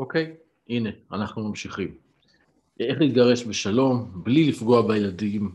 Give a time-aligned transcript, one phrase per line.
[0.00, 0.34] אוקיי,
[0.68, 1.94] הנה, אנחנו ממשיכים.
[2.80, 5.54] איך להתגרש בשלום, בלי לפגוע בילדים,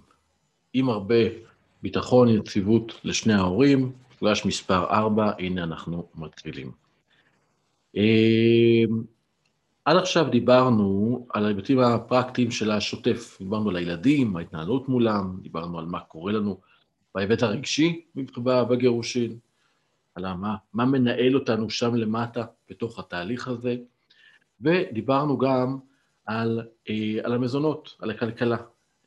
[0.73, 1.16] עם הרבה
[1.82, 3.92] ביטחון, יציבות לשני ההורים.
[4.12, 6.71] מפגש מספר 4, הנה אנחנו מתחילים.
[7.95, 9.04] אמ,
[9.86, 13.38] עד עכשיו דיברנו על ההיבטים הפרקטיים של השוטף.
[13.39, 16.59] דיברנו על הילדים, ההתנהלות מולם, דיברנו על מה קורה לנו
[17.16, 18.05] בהיבט הרגשי
[18.70, 19.38] בגירושין,
[20.16, 23.77] על מה, מה מנהל אותנו שם למטה בתוך התהליך הזה,
[24.62, 25.77] ודיברנו גם
[26.26, 28.58] על, אה, על המזונות, על הכלכלה,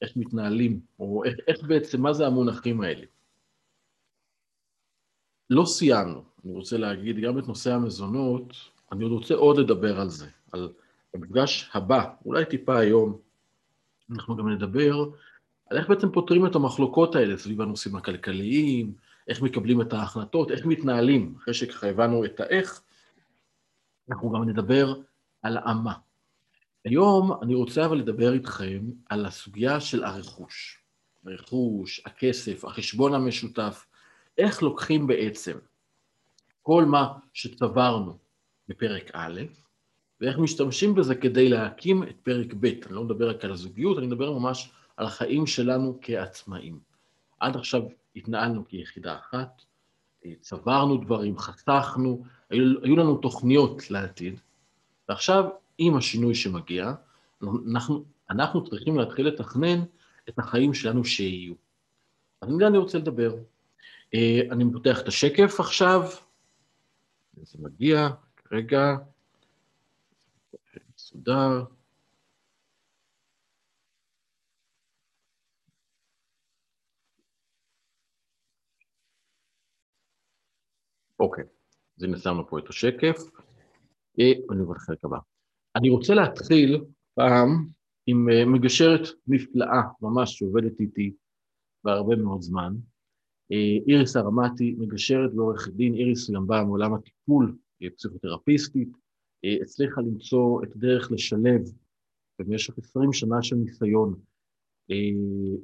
[0.02, 3.06] איך מתנהלים, או איך, איך בעצם, מה זה המונחים האלה.
[5.50, 8.54] לא סיימנו, אני רוצה להגיד, גם את נושא המזונות,
[8.92, 10.72] אני עוד רוצה עוד לדבר על זה, על
[11.14, 13.18] המפגש הבא, אולי טיפה היום,
[14.10, 15.10] אנחנו גם נדבר
[15.70, 18.94] על איך בעצם פותרים את המחלוקות האלה סביב הנושאים הכלכליים,
[19.28, 22.82] איך מקבלים את ההחלטות, איך מתנהלים, אחרי שככה הבנו את האיך,
[24.10, 24.94] אנחנו גם נדבר
[25.48, 25.92] על המה.
[26.84, 30.82] היום אני רוצה אבל לדבר איתכם על הסוגיה של הרכוש.
[31.26, 33.86] הרכוש, הכסף, החשבון המשותף,
[34.38, 35.58] איך לוקחים בעצם
[36.62, 38.18] כל מה שצברנו
[38.68, 39.40] בפרק א',
[40.20, 42.66] ואיך משתמשים בזה כדי להקים את פרק ב'.
[42.66, 46.80] אני לא מדבר רק על הזוגיות, אני מדבר ממש על החיים שלנו כעצמאים.
[47.40, 47.82] עד עכשיו
[48.16, 49.62] התנהלנו כיחידה אחת,
[50.40, 54.40] צברנו דברים, חסכנו, היו, היו לנו תוכניות לעתיד,
[55.08, 55.44] ועכשיו,
[55.78, 56.92] עם השינוי שמגיע,
[57.42, 59.80] אנחנו, אנחנו צריכים להתחיל לתכנן
[60.28, 61.54] את החיים שלנו שיהיו.
[62.40, 63.34] אז מזה אני רוצה לדבר.
[64.14, 66.02] אה, אני פותח את השקף עכשיו,
[67.42, 68.08] זה מגיע,
[68.52, 68.96] רגע,
[70.96, 71.64] מסודר.
[81.20, 81.44] אוקיי,
[81.98, 83.16] אז הנה שמנו פה את השקף,
[84.18, 85.18] ואני עובר לחלק הבא.
[85.76, 86.84] אני רוצה להתחיל
[87.14, 87.66] פעם
[88.06, 91.12] עם אה, מגשרת נפלאה, ממש שעובדת איתי
[91.84, 92.74] בהרבה מאוד זמן.
[93.52, 97.56] אה, איריס הרמתי, מגשרת ועורכת דין, איריס גם באה מעולם הטיפול,
[97.96, 98.88] פסיכותרפיסטית,
[99.44, 101.60] אה, הצליחה למצוא את הדרך לשלב
[102.38, 104.14] במשך עשרים שנה של ניסיון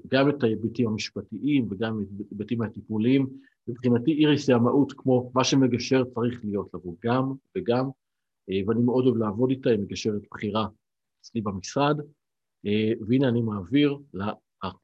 [0.08, 3.26] גם את ההיבטים המשפטיים וגם את ההיבטים הטיפוליים.
[3.68, 7.90] מבחינתי איריס היא המהות כמו מה שמגשר צריך להיות לבוא גם וגם,
[8.48, 10.66] ואני מאוד אוהב לעבוד איתה, היא מגשרת בכירה
[11.20, 11.96] אצלי במשרד,
[13.08, 13.98] והנה אני מעביר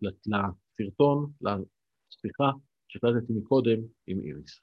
[0.02, 2.50] לסרטון, לשיחה
[2.88, 4.60] שהקלטתי מקודם עם איריס.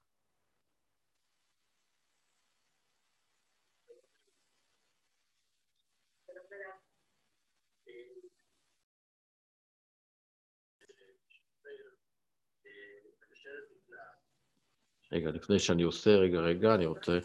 [15.11, 17.19] רגע, לפני שאני עושה, רגע, רגע, אני רוצה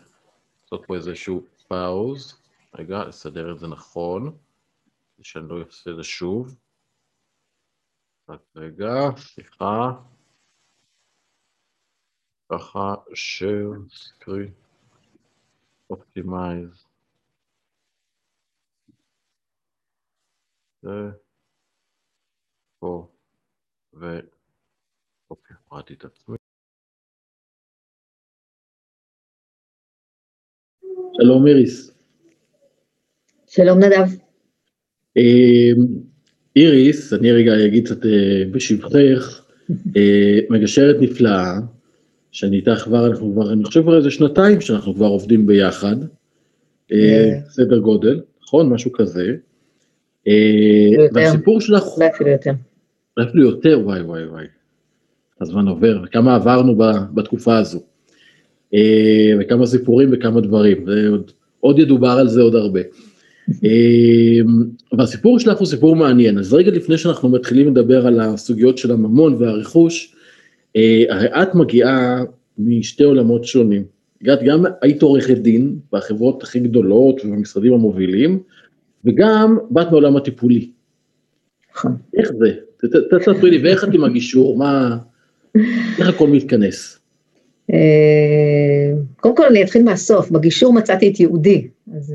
[0.63, 2.43] לעשות פה איזשהו פאוז.
[2.75, 4.39] רגע, לסדר את זה נכון,
[5.15, 6.57] כדי שאני לא אעשה את זה שוב.
[8.29, 9.91] רק רגע, סליחה.
[12.53, 14.53] ככה, share screen,
[15.93, 16.87] optimize.
[20.83, 20.89] זה
[22.79, 23.09] פה,
[23.95, 24.07] ו...
[25.31, 26.42] אוקיי, הורדתי את עצמי.
[31.17, 31.91] שלום איריס.
[33.49, 34.07] שלום נדב.
[35.17, 35.87] אמ,
[36.57, 39.43] איריס, אני רגע אגיד קצת אה, בשבחך,
[39.97, 41.59] אה, מגשרת נפלאה,
[42.33, 45.97] שאני איתך כבר, אנחנו כבר, אני חושב כבר איזה שנתיים שאנחנו כבר עובדים ביחד,
[46.93, 48.69] אה, סדר גודל, נכון?
[48.69, 49.37] משהו כזה.
[51.13, 51.85] והסיפור שלך...
[51.97, 52.53] אולי אפילו יותר.
[53.17, 54.45] אולי אפילו יותר, וואי וואי וואי.
[55.41, 56.77] הזמן עובר, וכמה עברנו
[57.15, 57.81] בתקופה הזו.
[59.41, 60.87] וכמה סיפורים וכמה דברים,
[61.61, 62.81] ועוד ידובר על זה עוד הרבה.
[64.99, 69.35] והסיפור שלך הוא סיפור מעניין, אז רגע לפני שאנחנו מתחילים לדבר על הסוגיות של הממון
[69.39, 70.15] והרכוש,
[71.09, 72.23] הרי את מגיעה
[72.59, 73.85] משתי עולמות שונים.
[74.23, 78.39] הגעת גם, היית עורכת דין בחברות הכי גדולות ובמשרדים המובילים,
[79.05, 80.71] וגם באת מעולם הטיפולי.
[81.75, 81.97] נכון.
[82.17, 82.53] איך זה?
[83.11, 84.59] תספרי לי, ואיך את עם הגישור?
[84.59, 84.97] מה...
[85.99, 86.99] איך הכל מתכנס?
[89.21, 92.15] קודם כל אני אתחיל מהסוף, בגישור מצאתי את יהודי, אז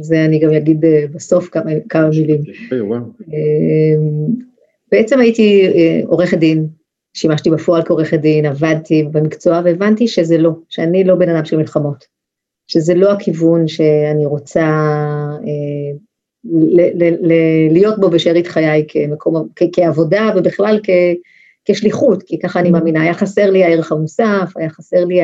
[0.00, 0.84] זה אני גם אגיד
[1.14, 2.40] בסוף כמה, כמה מילים.
[4.92, 5.72] בעצם הייתי
[6.06, 6.66] עורכת דין,
[7.14, 12.04] שימשתי בפועל כעורכת דין, עבדתי במקצוע והבנתי שזה לא, שאני לא בן אדם של מלחמות,
[12.66, 14.66] שזה לא הכיוון שאני רוצה
[16.44, 20.90] ל- ל- ל- להיות בו בשארית חיי כמקום, כ- כעבודה ובכלל כ...
[21.66, 25.20] כשליחות, כי ככה אני מאמינה, היה חסר לי הערך המוסף, היה חסר לי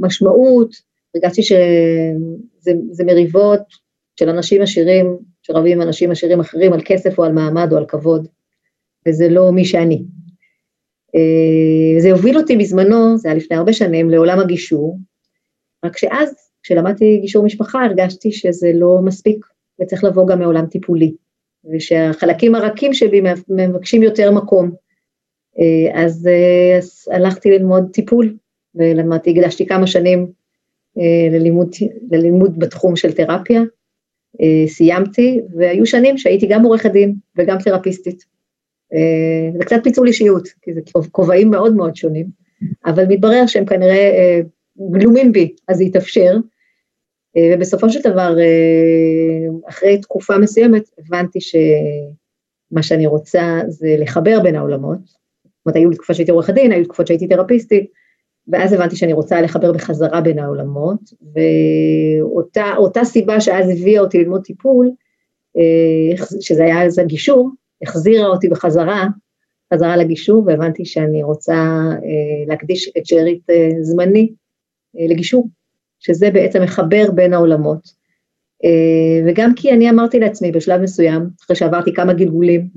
[0.00, 0.70] המשמעות,
[1.14, 3.60] הרגשתי שזה מריבות
[4.20, 7.84] של אנשים עשירים שרבים עם אנשים עשירים אחרים על כסף או על מעמד או על
[7.88, 8.28] כבוד,
[9.08, 10.04] וזה לא מי שאני.
[11.14, 14.98] אה, זה הוביל אותי בזמנו, זה היה לפני הרבה שנים, לעולם הגישור,
[15.84, 19.46] רק שאז, כשלמדתי גישור משפחה, הרגשתי שזה לא מספיק,
[19.80, 21.14] וצריך לבוא גם מעולם טיפולי,
[21.72, 24.87] ושהחלקים הרכים שבי מבקשים יותר מקום.
[25.60, 28.36] אה, אז, אה, אז הלכתי ללמוד טיפול,
[28.74, 30.26] ולמדתי, הקדשתי כמה שנים
[31.30, 31.68] ללימוד,
[32.10, 33.62] ללימוד בתחום של תרפיה,
[34.66, 38.24] סיימתי, והיו שנים שהייתי גם עורכת דין וגם תרפיסטית.
[39.58, 40.80] זה קצת פיצול אישיות, כי זה
[41.12, 42.26] כובעים מאוד מאוד שונים,
[42.86, 44.40] אבל מתברר שהם כנראה
[44.90, 46.36] גלומים בי, אז זה התאפשר.
[47.38, 48.36] ובסופו של דבר,
[49.68, 55.17] אחרי תקופה מסוימת, הבנתי שמה שאני רוצה זה לחבר בין העולמות.
[55.58, 57.90] זאת אומרת, היו לי תקופה שהייתי עורכת דין, היו תקופות שהייתי תרפיסטית,
[58.48, 61.00] ואז הבנתי שאני רוצה לחבר בחזרה בין העולמות,
[62.76, 64.90] ואותה סיבה שאז הביאה אותי ללמוד טיפול,
[66.40, 67.50] שזה היה אז הגישור,
[67.82, 69.06] החזירה אותי בחזרה,
[69.74, 74.32] חזרה לגישור, והבנתי שאני רוצה אה, להקדיש את שארית אה, זמני
[74.98, 75.48] אה, לגישור,
[76.00, 77.98] שזה בעצם מחבר בין העולמות.
[79.26, 82.68] וגם כי אני אמרתי לעצמי בשלב מסוים, אחרי שעברתי כמה גלגולים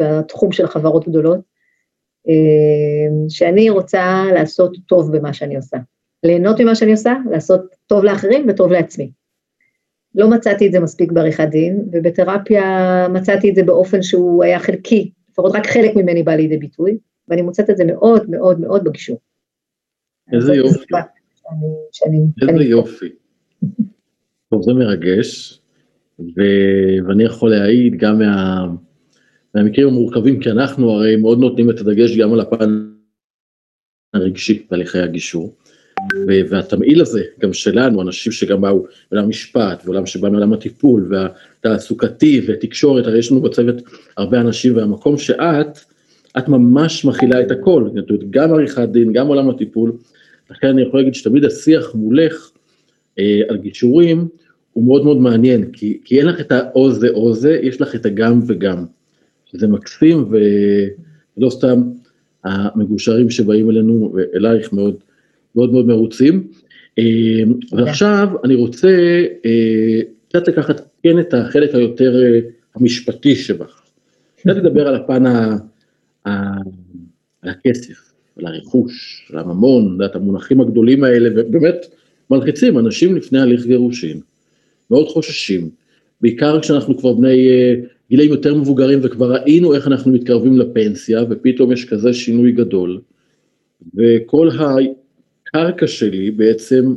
[0.00, 1.40] בתחום של חברות גדולות,
[3.28, 5.76] שאני רוצה לעשות טוב במה שאני עושה.
[6.22, 9.10] ליהנות ממה שאני עושה, לעשות טוב לאחרים וטוב לעצמי.
[10.14, 15.10] לא מצאתי את זה מספיק בעריכת דין, ובתרפיה מצאתי את זה באופן שהוא היה חלקי,
[15.30, 16.98] לפחות רק חלק ממני בא לידי ביטוי,
[17.28, 19.18] ואני מוצאת את זה מאוד מאוד מאוד בגישור.
[20.32, 20.78] איזה יופי.
[20.78, 22.64] שאני, שאני, איזה שאני...
[22.64, 23.08] יופי.
[24.50, 25.60] טוב, זה מרגש,
[26.20, 26.40] ו...
[27.08, 28.66] ואני יכול להעיד גם מה...
[29.54, 32.86] מהמקרים המורכבים, כי אנחנו הרי מאוד נותנים את הדגש גם על הפן
[34.14, 35.54] הרגשי בהליכי הגישור.
[36.26, 43.06] והתמהיל הזה, גם שלנו, אנשים שגם באו מעולם המשפט, ועולם שבא מעולם הטיפול, והתעסוקתי, ותקשורת,
[43.06, 43.76] הרי יש לנו בצוות
[44.16, 45.78] הרבה אנשים, והמקום שאת,
[46.38, 49.92] את ממש מכילה את הכל, זאת אומרת, גם עריכת דין, גם עולם הטיפול,
[50.50, 52.50] לכן אני יכול להגיד שתמיד השיח מולך
[53.18, 54.28] אה, על גישורים,
[54.72, 57.94] הוא מאוד מאוד מעניין, כי, כי אין לך את האו זה או זה, יש לך
[57.94, 58.84] את הגם וגם,
[59.52, 61.82] שזה מקסים, ולא סתם
[62.44, 64.96] המגושרים שבאים אלינו, אלייך מאוד,
[65.56, 66.46] מאוד מאוד מרוצים.
[66.98, 68.88] אה, ועכשיו אני רוצה
[69.46, 72.40] אה, קצת לקחת כן את החלק היותר אה,
[72.74, 73.82] המשפטי שבך.
[74.36, 75.56] קצת לדבר על הפן ה...
[77.42, 81.86] על הכסף, על הרכוש, על הממון, את המונחים הגדולים האלה, ובאמת
[82.30, 84.20] מלחיצים אנשים לפני הליך גירושין.
[84.90, 85.70] מאוד חוששים,
[86.20, 87.48] בעיקר כשאנחנו כבר בני
[88.12, 93.00] גילאים יותר מבוגרים וכבר ראינו איך אנחנו מתקרבים לפנסיה, ופתאום יש כזה שינוי גדול.
[93.94, 96.94] וכל הקרקע שלי בעצם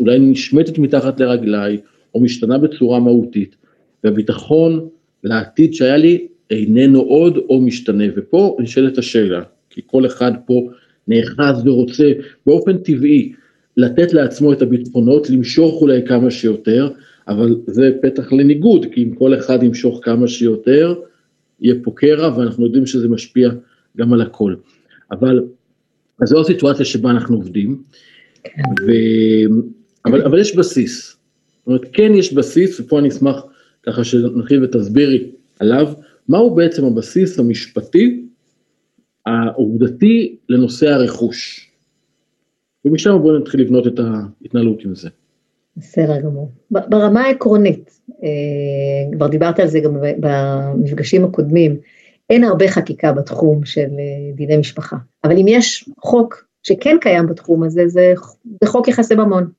[0.00, 1.78] אולי נשמטת מתחת לרגליי,
[2.14, 3.56] או משתנה בצורה מהותית,
[4.04, 4.88] והביטחון
[5.24, 10.68] לעתיד שהיה לי איננו עוד או משתנה, ופה נשאלת השאלה, כי כל אחד פה
[11.08, 12.12] נאחז ורוצה
[12.46, 13.32] באופן טבעי
[13.76, 16.88] לתת לעצמו את הביטחונות, למשוך אולי כמה שיותר,
[17.28, 20.94] אבל זה פתח לניגוד, כי אם כל אחד ימשוך כמה שיותר,
[21.60, 23.50] יהיה פה קרע, ואנחנו יודעים שזה משפיע
[23.96, 24.54] גם על הכל.
[25.10, 25.44] אבל
[26.22, 27.82] אז זו הסיטואציה שבה אנחנו עובדים,
[28.80, 28.92] ו...
[30.04, 31.10] אבל, אבל יש בסיס.
[31.10, 33.44] זאת אומרת, כן יש בסיס, ופה אני אשמח
[33.82, 35.30] ככה שנתחיל ותסבירי
[35.60, 35.92] עליו,
[36.28, 38.26] מהו בעצם הבסיס המשפטי
[39.26, 41.70] העובדתי לנושא הרכוש.
[42.84, 45.08] ומשם בואו נתחיל לבנות את ההתנהלות עם זה.
[45.76, 46.52] בסדר גמור.
[46.70, 51.76] ברמה העקרונית, אה, כבר דיברת על זה גם במפגשים הקודמים,
[52.30, 57.62] אין הרבה חקיקה בתחום של אה, דיני משפחה, אבל אם יש חוק שכן קיים בתחום
[57.62, 58.14] הזה, זה,
[58.64, 59.50] זה חוק יחסי ממון.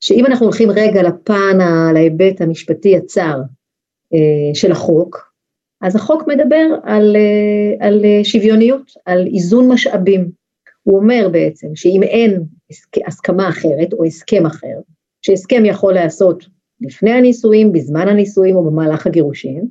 [0.00, 1.58] שאם אנחנו הולכים רגע לפן,
[1.94, 3.40] להיבט המשפטי הצר
[4.14, 5.32] אה, של החוק,
[5.80, 7.16] אז החוק מדבר על,
[7.80, 10.30] על שוויוניות, על איזון משאבים.
[10.82, 12.42] הוא אומר בעצם שאם אין
[13.06, 14.80] הסכמה אחרת או הסכם אחר,
[15.22, 16.44] שהסכם יכול להיעשות
[16.80, 19.66] לפני הנישואים, בזמן הנישואים או במהלך הגירושין,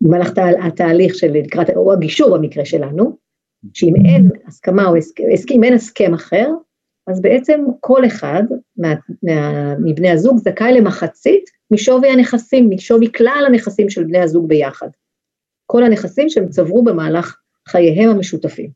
[0.00, 3.16] במהלך התהליך של לקראת, או הגישור במקרה שלנו,
[3.74, 6.50] שאם אין הסכמה או הסכם, אם אין הסכם אחר,
[7.06, 8.42] אז בעצם כל אחד
[8.76, 14.88] מה, מה, מבני הזוג זכאי למחצית משווי הנכסים, משווי כלל הנכסים של בני הזוג ביחד.
[15.66, 17.36] כל הנכסים שהם צברו במהלך
[17.68, 18.70] חייהם המשותפים.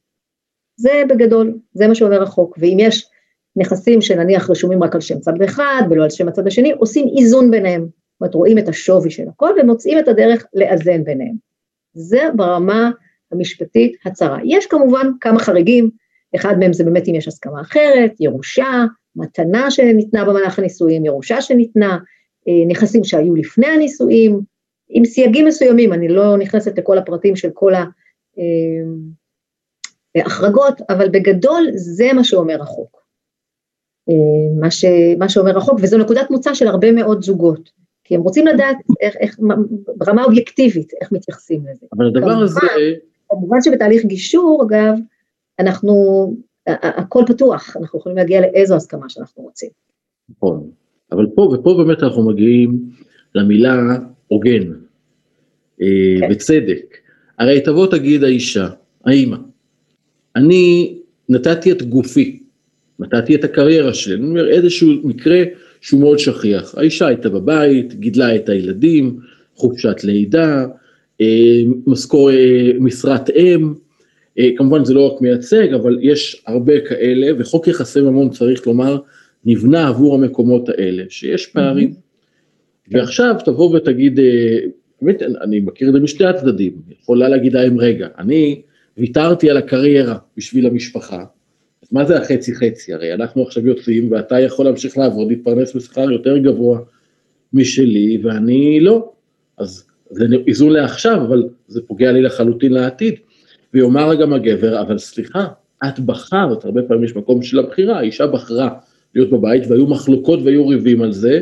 [0.76, 3.10] זה בגדול, זה מה שאומר החוק, ואם יש
[3.56, 7.50] נכסים שנניח רשומים רק על שם צד אחד ולא על שם הצד השני, עושים איזון
[7.50, 7.80] ביניהם.
[7.82, 11.34] זאת אומרת, רואים את השווי של הכל ומוצאים את הדרך לאזן ביניהם.
[11.94, 12.90] זה ברמה
[13.32, 14.38] המשפטית הצרה.
[14.44, 15.90] יש כמובן כמה חריגים,
[16.36, 18.84] אחד מהם זה באמת אם יש הסכמה אחרת, ירושה,
[19.16, 21.98] מתנה שניתנה במהלך הנישואים, ירושה שניתנה,
[22.68, 24.40] נכסים שהיו לפני הנישואים,
[24.88, 27.72] עם סייגים מסוימים, אני לא נכנסת לכל הפרטים של כל
[30.16, 32.97] ההחרגות, אבל בגדול זה מה שאומר החוק.
[34.60, 34.84] מה, ש,
[35.18, 37.70] מה שאומר החוק, וזו נקודת מוצא של הרבה מאוד זוגות,
[38.04, 39.38] כי הם רוצים לדעת איך, איך,
[39.96, 41.86] ברמה אובייקטיבית, איך מתייחסים לזה.
[41.96, 42.60] אבל הדבר כמובן, הזה...
[43.28, 44.98] כמובן שבתהליך גישור, אגב,
[45.58, 45.94] אנחנו,
[46.66, 49.70] הכל פתוח, אנחנו יכולים להגיע לאיזו הסכמה שאנחנו רוצים.
[50.28, 50.70] נכון,
[51.12, 52.78] אבל פה, ופה באמת אנחנו מגיעים
[53.34, 53.96] למילה
[54.26, 54.72] הוגן,
[55.82, 55.86] אה,
[56.20, 56.28] כן.
[56.30, 56.96] בצדק.
[57.38, 58.68] הרי תבוא תגיד האישה,
[59.04, 59.36] האימא,
[60.36, 60.94] אני
[61.28, 62.42] נתתי את גופי,
[62.98, 65.42] נתתי את הקריירה שלי, אני אומר איזשהו מקרה
[65.80, 66.74] שהוא מאוד שכיח.
[66.78, 69.18] האישה הייתה בבית, גידלה את הילדים,
[69.54, 70.66] חופשת לידה,
[71.20, 73.74] אה, משכור אה, משרת אם,
[74.56, 78.98] כמובן זה לא רק מייצג, אבל יש הרבה כאלה, וחוק יחסי ממון צריך לומר,
[79.44, 81.90] נבנה עבור המקומות האלה, שיש פערים.
[81.90, 82.88] Mm-hmm.
[82.90, 84.20] ועכשיו תבוא ותגיד,
[85.02, 88.62] באמת, אני מכיר את זה משתי הצדדים, יכולה להגיד האם רגע, אני
[88.98, 91.24] ויתרתי על הקריירה בשביל המשפחה,
[91.92, 92.94] מה זה החצי חצי?
[92.94, 96.78] הרי אנחנו עכשיו יוצאים ואתה יכול להמשיך לעבוד, להתפרנס בשכר יותר גבוה
[97.52, 99.12] משלי ואני לא.
[99.58, 103.14] אז זה איזון לעכשיו, אבל זה פוגע לי לחלוטין לעתיד.
[103.74, 105.46] ויאמר גם הגבר, אבל סליחה,
[105.88, 108.68] את בחרת, הרבה פעמים יש מקום של הבחירה, האישה בחרה
[109.14, 111.40] להיות בבית והיו מחלוקות והיו ריבים על זה,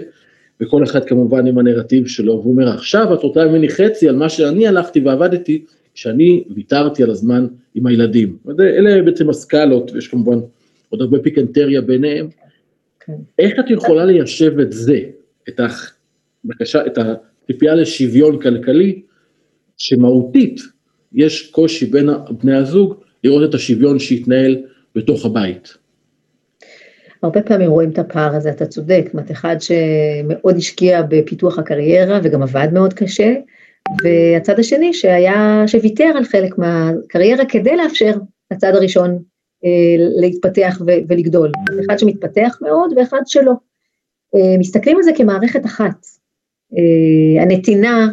[0.60, 4.28] וכל אחד כמובן עם הנרטיב שלו, והוא אומר, עכשיו את רוצה ממני חצי על מה
[4.28, 5.64] שאני הלכתי ועבדתי,
[5.96, 8.36] כשאני ויתרתי על הזמן עם הילדים.
[8.60, 10.38] אלה בעצם הסקלות, ויש כמובן
[10.88, 12.28] עוד הרבה פיקנטריה ביניהם.
[13.00, 13.12] כן.
[13.38, 15.00] איך את יכולה ליישב את זה,
[15.48, 19.02] את, הבקשה, את הציפייה לשוויון כלכלי,
[19.78, 20.60] שמהותית
[21.12, 22.08] יש קושי בין
[22.42, 24.56] בני הזוג לראות את השוויון שהתנהל
[24.94, 25.76] בתוך הבית.
[27.22, 32.20] הרבה פעמים רואים את הפער הזה, אתה צודק, זאת אומרת, אחד שמאוד השקיע בפיתוח הקריירה
[32.22, 33.34] וגם עבד מאוד קשה,
[34.04, 38.12] והצד השני שהיה, שוויתר על חלק מהקריירה כדי לאפשר
[38.50, 39.18] לצד הראשון
[39.64, 41.52] אה, להתפתח ו- ולגדול.
[41.86, 43.52] אחד שמתפתח מאוד ואחד שלא.
[44.34, 46.06] אה, מסתכלים על זה כמערכת אחת.
[46.76, 48.08] אה, הנתינה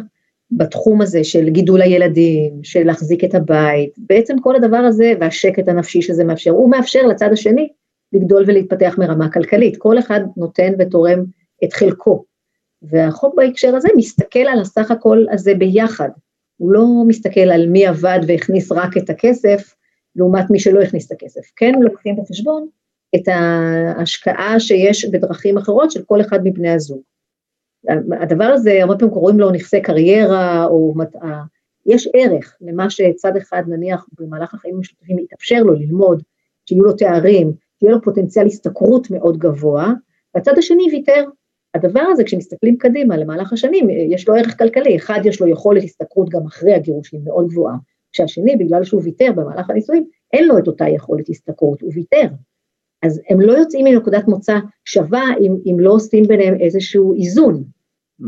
[0.50, 6.02] בתחום הזה של גידול הילדים, של להחזיק את הבית, בעצם כל הדבר הזה והשקט הנפשי
[6.02, 7.68] שזה מאפשר, הוא מאפשר לצד השני
[8.12, 9.76] לגדול ולהתפתח מרמה כלכלית.
[9.76, 11.24] כל אחד נותן ותורם
[11.64, 12.24] את חלקו.
[12.88, 16.08] והחוק בהקשר הזה מסתכל על הסך הכל הזה ביחד.
[16.56, 19.74] הוא לא מסתכל על מי עבד והכניס רק את הכסף,
[20.16, 21.40] לעומת מי שלא הכניס את הכסף.
[21.56, 22.68] כן לוקחים בחשבון
[23.16, 27.00] את ההשקעה שיש בדרכים אחרות של כל אחד מבני הזוג.
[28.20, 31.44] הדבר הזה, הרבה פעמים קוראים לו נכסי קריירה, או מטעה,
[31.86, 36.22] יש ערך למה שצד אחד, נניח, במהלך החיים המשותפים יתאפשר לו ללמוד,
[36.68, 39.92] שיהיו לו תארים, שיהיה לו פוטנציאל השתכרות מאוד גבוה,
[40.34, 41.24] והצד השני ויתר.
[41.74, 46.28] הדבר הזה, כשמסתכלים קדימה למהלך השנים, יש לו ערך כלכלי, אחד יש לו יכולת השתכרות
[46.28, 47.76] גם אחרי הגירושים מאוד גבוהה,
[48.12, 52.28] כשהשני, בגלל שהוא ויתר במהלך הנישואים, אין לו את אותה יכולת השתכרות, הוא ויתר.
[53.02, 57.64] אז הם לא יוצאים מנקודת מוצא שווה אם, אם לא עושים ביניהם איזשהו איזון.
[58.20, 58.24] Mm.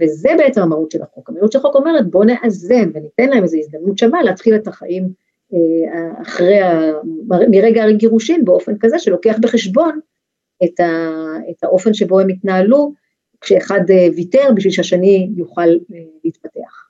[0.00, 1.30] וזה בעצם המהות של החוק.
[1.30, 5.12] המהות של החוק אומרת בואו נאזן וניתן להם איזו הזדמנות שווה להתחיל את החיים
[5.54, 6.58] אה, אחרי,
[7.50, 10.00] מרגע הגירושין באופן כזה שלוקח בחשבון
[10.64, 11.10] את, ה,
[11.50, 12.94] את האופן שבו הם התנהלו,
[13.40, 16.88] כשאחד אה, ויתר בשביל שהשני יוכל אה, להתפתח.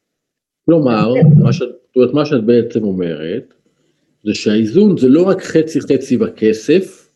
[0.67, 1.69] כלומר, מה שאת,
[2.13, 3.55] מה שאת בעצם אומרת,
[4.25, 7.09] זה שהאיזון זה לא רק חצי חצי בכסף,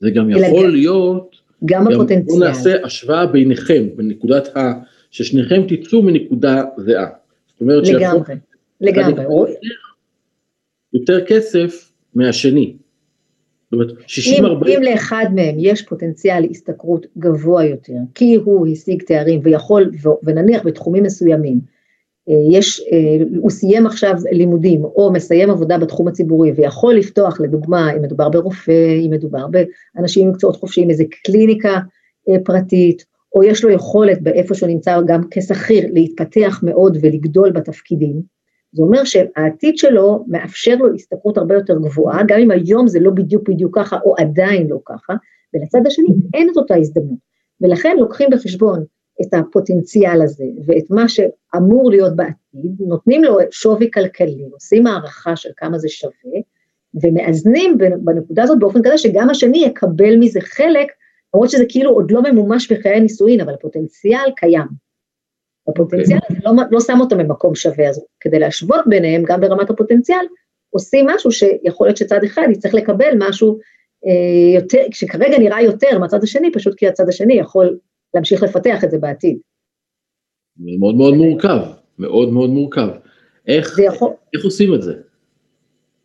[0.00, 2.22] זה גם יכול גם, להיות, גם הפוטנציאל.
[2.24, 4.72] בואו נעשה השוואה ביניכם, בנקודת ה...
[5.10, 7.08] ששניכם תצאו מנקודה זהה.
[7.46, 8.34] זאת אומרת לגמרי,
[8.80, 9.24] לגמרי.
[10.92, 12.76] יותר כסף מהשני.
[13.72, 14.78] זאת אומרת, 60 40...
[14.78, 19.90] אם לאחד מהם יש פוטנציאל השתכרות גבוה יותר, כי הוא השיג תארים ויכול,
[20.22, 21.60] ונניח בתחומים מסוימים,
[22.28, 27.92] אה, יש, אה, הוא סיים עכשיו לימודים או מסיים עבודה בתחום הציבורי ויכול לפתוח לדוגמה
[27.92, 31.78] אם מדובר ברופא, אם מדובר באנשים עם מקצועות חופשיים, איזה קליניקה
[32.28, 38.22] אה, פרטית, או יש לו יכולת באיפה שהוא נמצא גם כשכיר להתפתח מאוד ולגדול בתפקידים,
[38.72, 43.10] זה אומר שהעתיד שלו מאפשר לו השתכרות הרבה יותר גבוהה, גם אם היום זה לא
[43.10, 45.14] בדיוק בדיוק ככה, או עדיין לא ככה,
[45.54, 47.18] ולצד השני אין את אותה הזדמנות.
[47.60, 48.84] ולכן לוקחים בחשבון
[49.22, 55.50] את הפוטנציאל הזה ואת מה שאמור להיות בעתיד, נותנים לו שווי כלכלי, עושים הערכה של
[55.56, 56.40] כמה זה שווה,
[57.02, 60.86] ומאזנים בנקודה הזאת באופן כזה שגם השני יקבל מזה חלק,
[61.34, 64.91] למרות שזה כאילו עוד לא ממומש בחיי הנישואין, אבל הפוטנציאל קיים.
[65.68, 70.26] הפוטנציאל הזה לא, לא שם אותם במקום שווה, אז כדי להשוות ביניהם, גם ברמת הפוטנציאל,
[70.70, 73.58] עושים משהו שיכול להיות שצד אחד יצטרך לקבל משהו
[74.06, 77.78] אה, יותר, שכרגע נראה יותר מהצד השני, פשוט כי הצד השני יכול
[78.14, 79.38] להמשיך לפתח את זה בעתיד.
[80.56, 81.58] זה מאוד מאוד מורכב,
[81.98, 82.88] מאוד מאוד מורכב.
[83.46, 84.10] איך, יכול...
[84.34, 84.94] איך עושים את זה?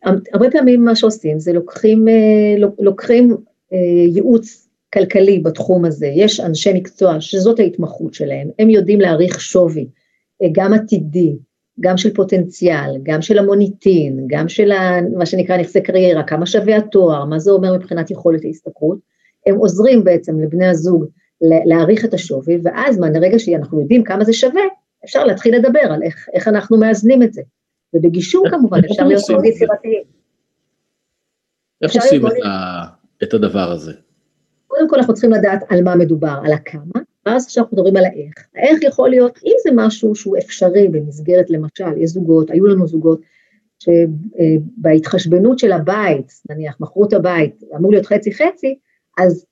[0.04, 3.36] הרבה פעמים מה שעושים זה לוקחים, אה, לוקחים
[3.72, 3.78] אה,
[4.14, 9.88] ייעוץ כלכלי בתחום הזה, יש אנשי מקצוע שזאת ההתמחות שלהם, הם יודעים להעריך שווי,
[10.42, 11.36] אה, גם עתידי,
[11.80, 14.72] גם של פוטנציאל, גם של המוניטין, גם של
[15.16, 18.98] מה שנקרא נכסי קריירה, כמה שווה התואר, מה זה אומר מבחינת יכולת ההשתכרות,
[19.46, 21.04] הם עוזרים בעצם לבני הזוג
[21.40, 24.62] להעריך את השווי, ואז מהרגע שאנחנו יודעים כמה זה שווה,
[25.04, 27.42] אפשר להתחיל לדבר על איך, איך אנחנו מאזנים את זה.
[27.94, 30.02] ובגישור כמובן אפשר להיות מאוד יצירתיים.
[31.82, 32.30] איך עושים ה,
[33.22, 33.92] את הדבר הזה?
[34.78, 38.04] קודם כל אנחנו צריכים לדעת על מה מדובר, על הכמה, ואז עכשיו אנחנו מדברים על
[38.04, 38.34] האיך.
[38.56, 43.20] האיך יכול להיות, אם זה משהו שהוא אפשרי במסגרת, למשל, יש זוגות, היו לנו זוגות,
[43.78, 48.78] שבהתחשבנות של הבית, נניח, מכרו את הבית, אמור להיות חצי-חצי,
[49.18, 49.46] אז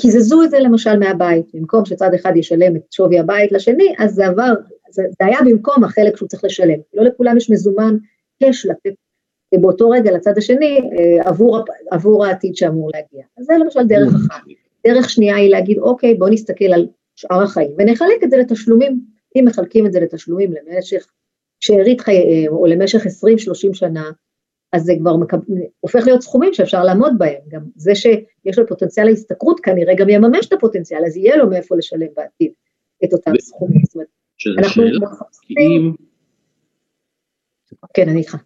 [0.00, 4.26] קיזזו את זה למשל מהבית, במקום שצד אחד ישלם את שווי הבית לשני, אז זה
[4.26, 4.52] עבר,
[4.90, 6.78] זה, זה היה במקום החלק שהוא צריך לשלם.
[6.94, 7.96] לא לכולם יש מזומן
[8.42, 8.94] קש לתת
[9.58, 13.24] באותו רגע לצד השני אה, עבור, עבור העתיד שאמור להגיע.
[13.38, 14.42] אז זה למשל דרך אחת.
[14.86, 19.00] דרך שנייה היא להגיד, אוקיי, בואו נסתכל על שאר החיים ונחלק את זה לתשלומים.
[19.36, 21.06] אם מחלקים את זה לתשלומים למשך
[21.60, 23.08] שארית חייהם או למשך 20-30
[23.72, 24.10] שנה,
[24.72, 25.36] אז זה כבר מקב...
[25.80, 27.40] הופך להיות סכומים שאפשר לעמוד בהם.
[27.48, 31.76] גם זה שיש לו פוטנציאל ההשתכרות כנראה גם יממש את הפוטנציאל, אז יהיה לו מאיפה
[31.76, 32.52] לשלם בעתיד
[33.04, 33.32] את אותם.
[33.40, 33.82] סכומים.
[33.84, 34.08] זאת אומרת,
[34.58, 35.94] אנחנו מחפשים...
[37.94, 38.36] כן, אני איתך.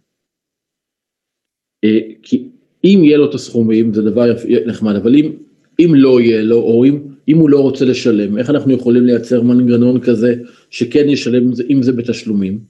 [1.84, 2.48] אה, כי
[2.84, 4.32] אם יהיה לו את הסכומים זה דבר
[4.66, 5.32] נחמד, אבל אם,
[5.78, 6.98] אם לא יהיה לו, או אם,
[7.28, 10.34] אם הוא לא רוצה לשלם, איך אנחנו יכולים לייצר מנגנון כזה
[10.70, 12.60] שכן ישלם אם זה בתשלומים?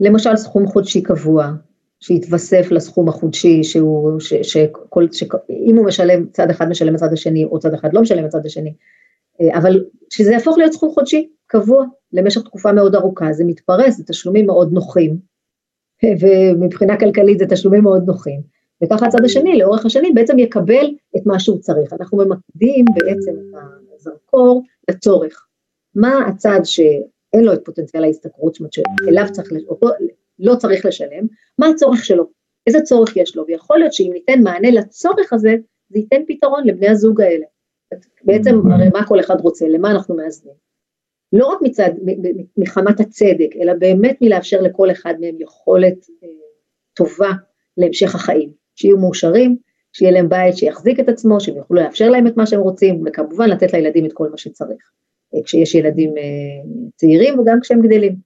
[0.00, 1.52] למשל סכום חודשי קבוע,
[2.00, 7.58] שיתווסף לסכום החודשי שהוא, ש, שכל, שאם הוא משלם, צד אחד משלם לצד השני, או
[7.58, 8.74] צד אחד לא משלם לצד השני,
[9.40, 14.04] אה, אבל שזה יהפוך להיות סכום חודשי קבוע למשך תקופה מאוד ארוכה, זה מתפרס, זה
[14.04, 15.29] תשלומים מאוד נוחים,
[16.20, 18.40] ומבחינה כלכלית זה תשלומים מאוד נוחים,
[18.84, 21.92] וככה הצד השני לאורך השנים בעצם יקבל את מה שהוא צריך.
[21.92, 25.46] אנחנו ממקדים בעצם את הזרקור לצורך.
[25.94, 29.88] מה הצד שאין לו את פוטנציאל ההשתכרות, זאת אומרת שאליו צריך, אותו
[30.38, 31.26] לא צריך לשלם,
[31.58, 32.26] מה הצורך שלו,
[32.66, 35.54] איזה צורך יש לו, ויכול להיות שאם ניתן מענה לצורך הזה,
[35.88, 37.46] זה ייתן פתרון לבני הזוג האלה.
[38.24, 40.54] בעצם הרי מה כל אחד רוצה, למה אנחנו מאזנים.
[41.32, 41.90] לא רק מצד,
[42.56, 46.28] מחמת הצדק, אלא באמת מלאפשר לכל אחד מהם יכולת אה,
[46.94, 47.30] טובה
[47.76, 49.56] להמשך החיים, שיהיו מאושרים,
[49.92, 53.50] שיהיה להם בית שיחזיק את עצמו, שהם יוכלו לאפשר להם את מה שהם רוצים, וכמובן
[53.50, 54.90] לתת לילדים את כל מה שצריך,
[55.34, 56.22] אה, כשיש ילדים אה,
[56.96, 58.16] צעירים וגם כשהם גדלים.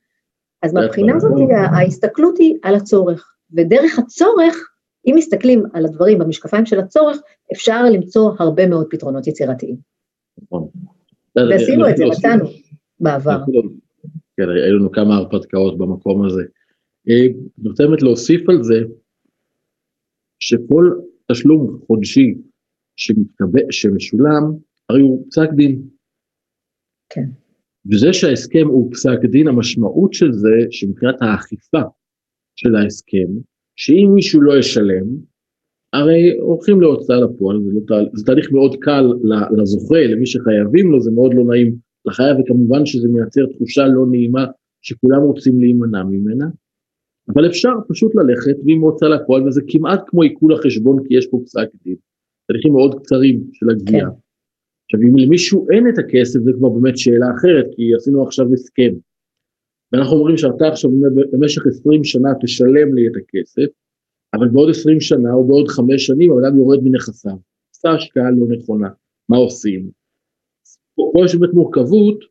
[0.62, 1.32] אז מהבחינה הזאת
[1.72, 4.70] ההסתכלות היא על הצורך, ודרך הצורך,
[5.06, 7.16] אם מסתכלים על הדברים במשקפיים של הצורך,
[7.52, 9.76] אפשר למצוא הרבה מאוד פתרונות יצירתיים.
[10.42, 10.68] נכון.
[11.36, 12.44] ועשינו את זה, מצאנו.
[13.00, 13.38] בעבר.
[14.36, 16.42] כן, היו לנו כמה הרפתקאות במקום הזה.
[17.08, 17.26] אה,
[17.58, 18.80] אני רוצה באמת להוסיף על זה,
[20.40, 20.90] שכל
[21.32, 22.34] תשלום חודשי
[22.96, 24.42] שמתקבל, שמשולם,
[24.88, 25.82] הרי הוא פסק דין.
[27.08, 27.26] כן.
[27.92, 31.82] וזה שההסכם הוא פסק דין, המשמעות של זה, שמבחינת האכיפה
[32.56, 33.28] של ההסכם,
[33.76, 35.06] שאם מישהו לא ישלם,
[35.92, 39.04] הרי הולכים להוצאה לפועל, זה, לא, זה תהליך מאוד קל
[39.58, 44.44] לזוכה, למי שחייבים לו, זה מאוד לא נעים לחייב, וכמובן שזה מייצר תחושה לא נעימה
[44.82, 46.46] שכולם רוצים להימנע ממנה,
[47.34, 51.40] אבל אפשר פשוט ללכת ועם הוצאה לפועל, וזה כמעט כמו עיכול החשבון, כי יש פה
[51.44, 51.96] פסק דין,
[52.46, 54.10] תהליכים מאוד קצרים של הגבייה.
[54.10, 54.16] כן.
[54.84, 58.94] עכשיו, אם למישהו אין את הכסף, זה כבר באמת שאלה אחרת, כי עשינו עכשיו הסכם.
[59.92, 60.90] ואנחנו אומרים שאתה עכשיו
[61.32, 63.72] במשך 20 שנה תשלם לי את הכסף,
[64.34, 67.36] אבל בעוד 20 שנה או בעוד 5 שנים האדם יורד מנכסיו.
[67.74, 68.88] עשה השקעה לא נכונה,
[69.28, 69.90] מה עושים?
[70.96, 72.24] פה יש באמת מורכבות,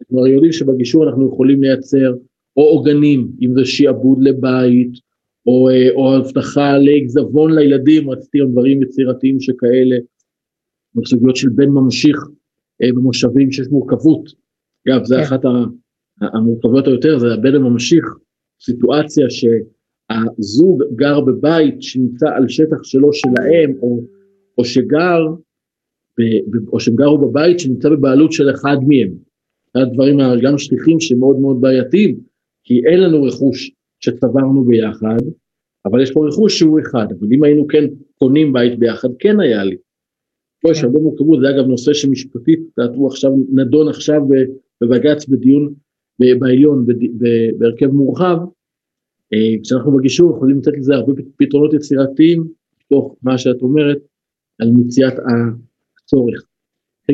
[0.00, 2.14] אנחנו יודעים שבגישור אנחנו יכולים לייצר
[2.56, 4.92] או עוגנים, אם זה שיעבוד לבית,
[5.46, 9.96] או, אה, או הבטחה לעיזבון לילדים, רציתי גם דברים יצירתיים שכאלה,
[10.94, 12.16] בסוגיות של בן ממשיך
[12.82, 14.30] אה, במושבים שיש מורכבות.
[14.88, 15.22] אגב, זה כן.
[15.22, 15.40] אחת
[16.20, 18.04] המורכבויות היותר, זה הבן הממשיך,
[18.60, 24.00] סיטואציה שהזוג גר בבית שנמצא על שטח שלו שלהם, או,
[24.58, 25.20] או שגר
[26.72, 29.14] או שהם גרו בבית שנמצא בבעלות של אחד מהם.
[29.74, 32.20] זה הדברים גם שליחים שמאוד מאוד בעייתיים,
[32.64, 35.18] כי אין לנו רכוש שצברנו ביחד,
[35.86, 37.84] אבל יש פה רכוש שהוא אחד, אבל אם היינו כן
[38.18, 39.76] קונים בית ביחד, כן היה לי.
[40.62, 40.86] פה יש כן.
[40.86, 42.60] הרבה מורכבות, זה אגב נושא שמשפטית,
[42.94, 44.20] הוא עכשיו, נדון עכשיו
[44.80, 45.74] בבג"ץ בדיון
[46.18, 46.86] בעליון,
[47.58, 48.36] בהרכב מורחב,
[49.32, 52.44] אה, כשאנחנו בגישור יכולים לתת לזה הרבה פתרונות יצירתיים,
[52.90, 53.98] תוך מה שאת אומרת,
[54.60, 55.12] על מציאת
[56.06, 56.44] צורך.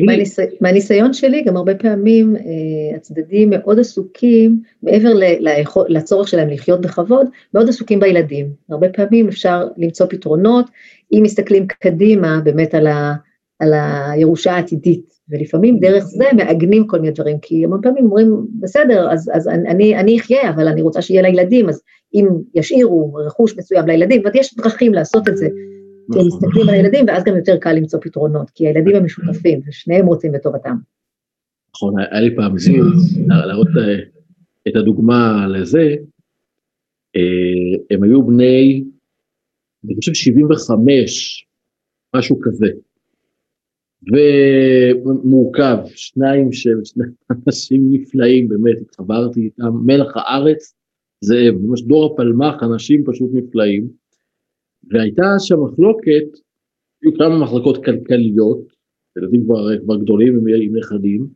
[0.05, 0.39] מהניס...
[0.61, 5.09] מהניסיון שלי, גם הרבה פעמים אה, הצדדים מאוד עסוקים, מעבר.
[5.87, 8.49] לצורך שלהם לחיות בכבוד, מאוד עסוקים בילדים.
[8.69, 10.65] הרבה פעמים אפשר למצוא פתרונות,
[11.13, 13.13] אם מסתכלים קדימה באמת על, ה...
[13.59, 19.11] על הירושה העתידית, ולפעמים דרך זה מעגנים כל מיני דברים, כי הרבה פעמים אומרים, בסדר,
[19.11, 21.81] אז, אז אני, אני אחיה, אבל אני רוצה שיהיה לילדים, אז
[22.13, 25.47] אם ישאירו רכוש מסוים לילדים, זאת אומרת, יש דרכים לעשות את זה.
[26.13, 26.39] כי הם נכון.
[26.39, 30.31] מסתכלים על הילדים, ואז גם יותר קל למצוא פתרונות, כי הילדים הם משותפים, ושניהם רוצים
[30.31, 30.75] בטובתם.
[31.75, 32.83] נכון, היה לי פעם זיו,
[33.27, 33.99] להראות אה,
[34.67, 35.95] את הדוגמה לזה,
[37.15, 38.83] אה, הם היו בני,
[39.85, 41.45] אני חושב 75,
[42.15, 42.67] משהו כזה,
[45.05, 46.73] ומורכב, שניים שני
[47.47, 50.75] אנשים נפלאים, באמת, התחברתי איתם, מלח הארץ,
[51.21, 54.00] זאב, ממש דור הפלמ"ח, אנשים פשוט נפלאים.
[54.83, 56.27] והייתה שם מחלוקת,
[57.01, 58.73] היו כמה מחלקות כלכליות,
[59.17, 61.27] ילדים כבר, כבר גדולים עם נכדים,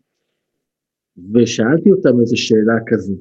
[1.33, 3.15] ושאלתי אותם איזו שאלה כזו,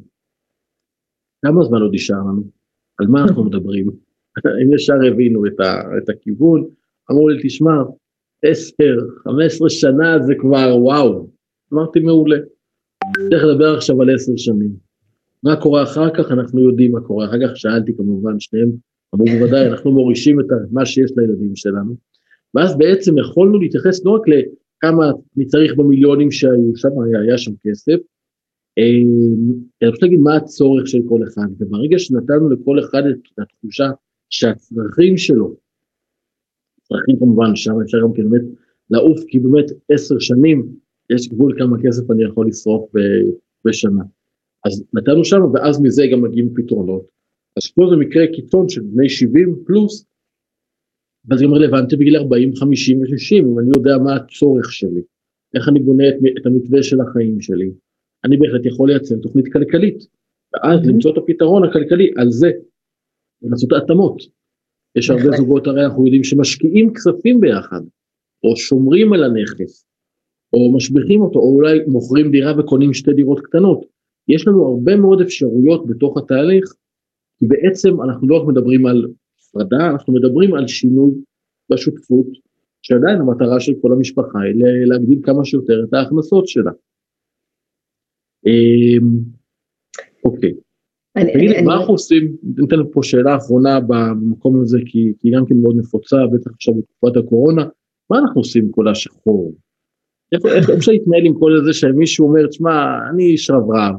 [1.44, 2.42] כמה זמן עוד נשאר לנו?
[2.98, 3.87] על מה אנחנו מדברים?
[4.62, 6.64] הם ישר הבינו את, ה, את הכיוון,
[7.10, 7.72] אמרו לי, תשמע,
[8.44, 11.30] עשר, חמש עשרה שנה זה כבר וואו.
[11.72, 12.37] אמרתי, מעולה.
[13.30, 14.76] צריך לדבר עכשיו על עשר שנים.
[15.42, 18.70] מה קורה אחר כך, אנחנו יודעים מה קורה אחר כך, שאלתי כמובן, שניהם
[19.14, 21.94] אמרו בוודאי, אנחנו מורישים את מה שיש לילדים שלנו.
[22.55, 27.53] ואז בעצם יכולנו להתייחס לא רק לכמה אני צריך במיליונים שהיו שם, היה, היה שם
[27.66, 27.98] כסף,
[28.79, 33.90] אמ, אני רוצה להגיד מה הצורך של כל אחד, וברגע שנתנו לכל אחד את התחושה
[34.31, 35.55] שהצרכים שלו,
[36.83, 38.44] צרכים כמובן, שם אפשר גם כן באמת
[38.90, 40.68] לעוף, כי באמת עשר שנים,
[41.11, 42.90] יש גבול כמה כסף אני יכול לשרוף
[43.64, 44.03] בשנה.
[44.64, 47.13] אז נתנו שם, ואז מזה גם מגיעים פתרונות.
[47.56, 50.06] אז פה זה מקרה קיצון של בני 70 פלוס,
[51.28, 55.02] אבל זה גם רלוונטי בגיל 40, 50 ו-60, אם אני יודע מה הצורך שלי,
[55.54, 57.70] איך אני בונה את, את המתווה של החיים שלי,
[58.24, 59.98] אני בהחלט יכול לייצר תוכנית כלכלית,
[60.52, 60.88] ואז mm-hmm.
[60.88, 62.50] למצוא את הפתרון הכלכלי על זה,
[63.42, 64.16] ולעשות התאמות.
[64.98, 67.80] יש הרבה זוגות, הרי אנחנו יודעים שמשקיעים כספים ביחד,
[68.44, 69.86] או שומרים על הנכס,
[70.52, 73.86] או משביחים אותו, או אולי מוכרים דירה וקונים שתי דירות קטנות.
[74.28, 76.74] יש לנו הרבה מאוד אפשרויות בתוך התהליך
[77.38, 79.06] כי בעצם אנחנו לא רק מדברים על
[79.38, 81.10] הפרדה, אנחנו מדברים על שינוי
[81.70, 82.26] בשותפות,
[82.82, 86.70] שעדיין המטרה של כל המשפחה היא להגדיל כמה שיותר את ההכנסות שלה.
[88.46, 89.08] אמ,
[90.24, 90.54] אוקיי.
[91.32, 95.76] תגידי, מה אנחנו עושים, ניתן פה שאלה אחרונה במקום הזה, כי היא גם כן מאוד
[95.78, 97.64] נפוצה, בטח עכשיו בתקופת הקורונה,
[98.10, 99.54] מה אנחנו עושים עם כל השחור?
[100.32, 102.70] איך אפשר להתנהל עם כל זה שמישהו אומר, תשמע,
[103.10, 103.94] אני איש רב רב,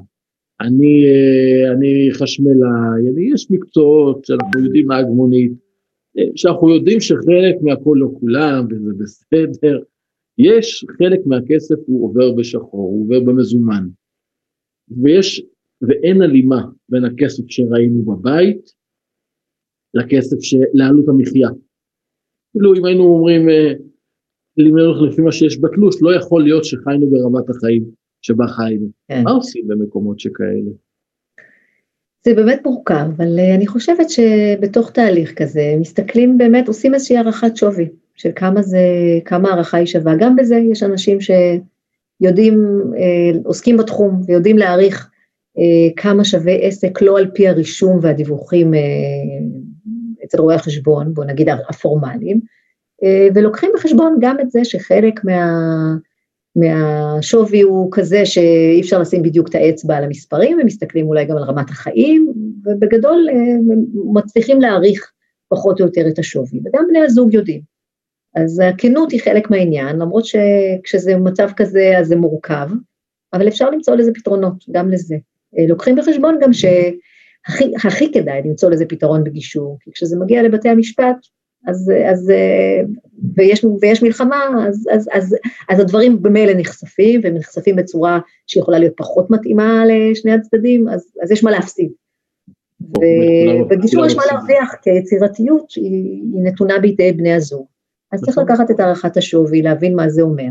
[0.62, 5.52] אני, אה, אני חשמלאי, יש מקצועות שאנחנו יודעים נהג מונית,
[6.18, 9.80] אה, שאנחנו יודעים שחלק מהכל לא כולם, וזה בסדר,
[10.38, 13.88] יש חלק מהכסף הוא עובר בשחור, הוא עובר במזומן,
[15.04, 15.44] ויש,
[15.82, 18.72] ואין הלימה בין הכסף שראינו בבית
[19.94, 21.50] לכסף של, לעלות המחיה.
[22.52, 23.74] כאילו אם היינו אומרים, אה,
[25.08, 27.86] לפי מה שיש בתלוש, לא יכול להיות שחיינו ברמת החיים
[28.26, 28.88] שבה חיינו.
[29.08, 29.24] כן.
[29.24, 30.72] מה עושים במקומות שכאלה?
[32.26, 37.58] זה באמת מורכב, אבל אה, אני חושבת שבתוך תהליך כזה, מסתכלים באמת, עושים איזושהי הערכת
[37.58, 38.80] שווי, של כמה זה,
[39.26, 40.16] כמה הערכה היא שווה.
[40.20, 45.10] גם בזה יש אנשים שיודעים, אה, עוסקים בתחום ויודעים להעריך
[45.58, 48.74] אה, כמה שווה עסק, לא על פי הרישום והדיווחים
[50.26, 52.40] אצל רואי החשבון, בוא נגיד הפורמליים,
[53.36, 55.52] ולוקחים בחשבון גם את זה שחלק מה...
[56.56, 61.38] מהשווי הוא כזה שאי אפשר לשים בדיוק את האצבע על המספרים, הם מסתכלים אולי גם
[61.38, 62.34] על רמת החיים,
[62.66, 65.12] ובגדול אה, הם מצליחים להעריך
[65.50, 67.62] פחות או יותר את השווי, וגם בני הזוג יודעים.
[68.36, 72.68] אז הכנות היא חלק מהעניין, למרות שכשזה מצב כזה אז זה מורכב,
[73.34, 75.16] אבל אפשר למצוא לזה פתרונות, גם לזה.
[75.58, 81.28] אה, לוקחים בחשבון גם שהכי כדאי למצוא לזה פתרון בגישור, כי כשזה מגיע לבתי המשפט,
[81.68, 82.32] אז, אז,
[83.36, 85.36] ויש, ויש מלחמה, אז, אז, אז,
[85.70, 91.32] אז הדברים במילא נחשפים, והם נחשפים בצורה שיכולה להיות פחות מתאימה לשני הצדדים, אז, אז
[91.32, 91.92] יש מה להפסיד.
[92.82, 97.66] ובגישור יש מה להרוויח, כי היצירתיות היא, היא נתונה בידי בני הזוג.
[98.12, 98.44] אז צריך נכון.
[98.44, 100.50] לקחת את הערכת השווי, להבין מה זה אומר.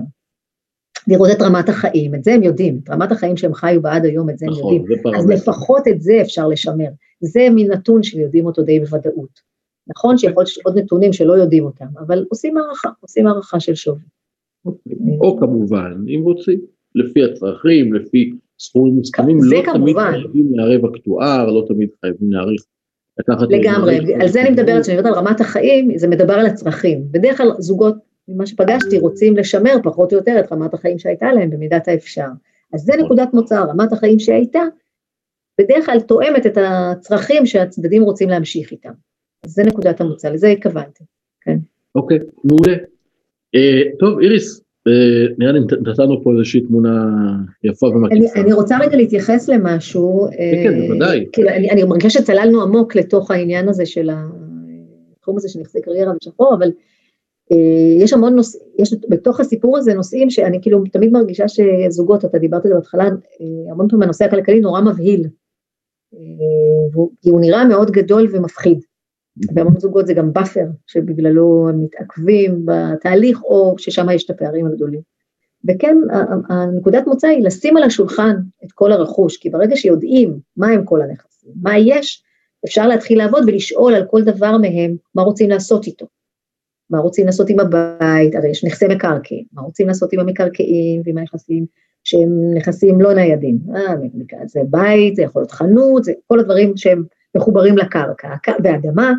[1.08, 4.04] לראות את רמת החיים, את זה הם יודעים, את רמת החיים שהם חיו בה עד
[4.04, 5.14] היום, את זה הם נכון, יודעים.
[5.16, 6.88] אז לפחות את זה אפשר לשמר.
[7.20, 9.53] זה מין נתון שיודעים אותו די בוודאות.
[9.88, 14.02] נכון שיכול להיות עוד נתונים שלא יודעים אותם, אבל עושים הערכה, עושים הערכה של שווי.
[15.20, 16.60] או כמובן, אם רוצים,
[16.94, 22.62] לפי הצרכים, לפי סכומים מוסכמים, לא תמיד חייבים לערב אקטואר, לא תמיד חייבים להעריך.
[23.50, 27.04] לגמרי, על זה אני מדברת, כשאני מדברת על רמת החיים, זה מדבר על הצרכים.
[27.10, 27.94] בדרך כלל זוגות
[28.28, 32.28] ממה שפגשתי, רוצים לשמר פחות או יותר את רמת החיים שהייתה להם במידת האפשר.
[32.74, 34.62] אז זה נקודת מוצא, רמת החיים שהייתה,
[35.60, 38.92] בדרך כלל תואמת את הצרכים שהצדדים רוצים להמשיך איתם.
[39.44, 41.04] אז זה נקודת המוצא, לזה התכוונתי,
[41.40, 41.58] כן.
[41.94, 42.74] אוקיי, מעולה.
[43.56, 47.08] Uh, טוב, איריס, uh, נראה לי נתנו פה איזושהי תמונה
[47.64, 48.14] יפה ומקיפה.
[48.14, 50.28] אני, אני רוצה רגע להתייחס למשהו.
[50.30, 51.26] כן, כן, בוודאי.
[51.32, 54.10] כאילו, אני, אני מרגישה שצללנו עמוק לתוך העניין הזה של
[55.16, 56.70] התחום הזה של נכסי קריירה ושחור, אבל
[57.52, 62.38] אה, יש המון נושאים, יש בתוך הסיפור הזה נושאים שאני כאילו תמיד מרגישה שזוגות, אתה
[62.38, 63.08] דיברת על זה בהתחלה,
[63.70, 65.26] המון פעמים הנושא הכלכלי נורא מבהיל.
[67.22, 68.80] כי הוא נראה מאוד גדול ומפחיד.
[69.36, 75.00] בהמון זוגות זה גם buffer, שבגללו הם מתעכבים בתהליך, או ששם יש את הפערים הגדולים.
[75.68, 75.96] וכן,
[76.48, 81.02] הנקודת מוצא היא לשים על השולחן את כל הרכוש, כי ברגע שיודעים מה הם כל
[81.02, 82.22] הנכסים, מה יש,
[82.64, 86.06] אפשר להתחיל לעבוד ולשאול על כל דבר מהם מה רוצים לעשות איתו.
[86.90, 91.18] מה רוצים לעשות עם הבית, הרי יש נכסי מקרקעין, מה רוצים לעשות עם המקרקעין ועם
[91.18, 91.66] הנכסים
[92.04, 93.58] שהם נכסים לא ניידים.
[93.74, 93.94] אה,
[94.46, 97.02] זה בית, זה יכול להיות חנות, זה כל הדברים שהם
[97.36, 98.28] מחוברים לקרקע,
[98.64, 99.12] ואדמה.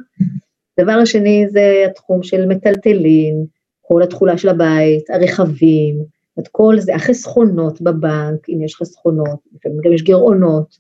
[0.80, 3.45] דבר השני זה התחום של מטלטלין,
[3.82, 5.95] כל התכולה של הבית, הרכבים,
[6.39, 10.78] את כל זה, החסכונות בבנק, אם יש חסכונות, לפעמים גם יש גירעונות,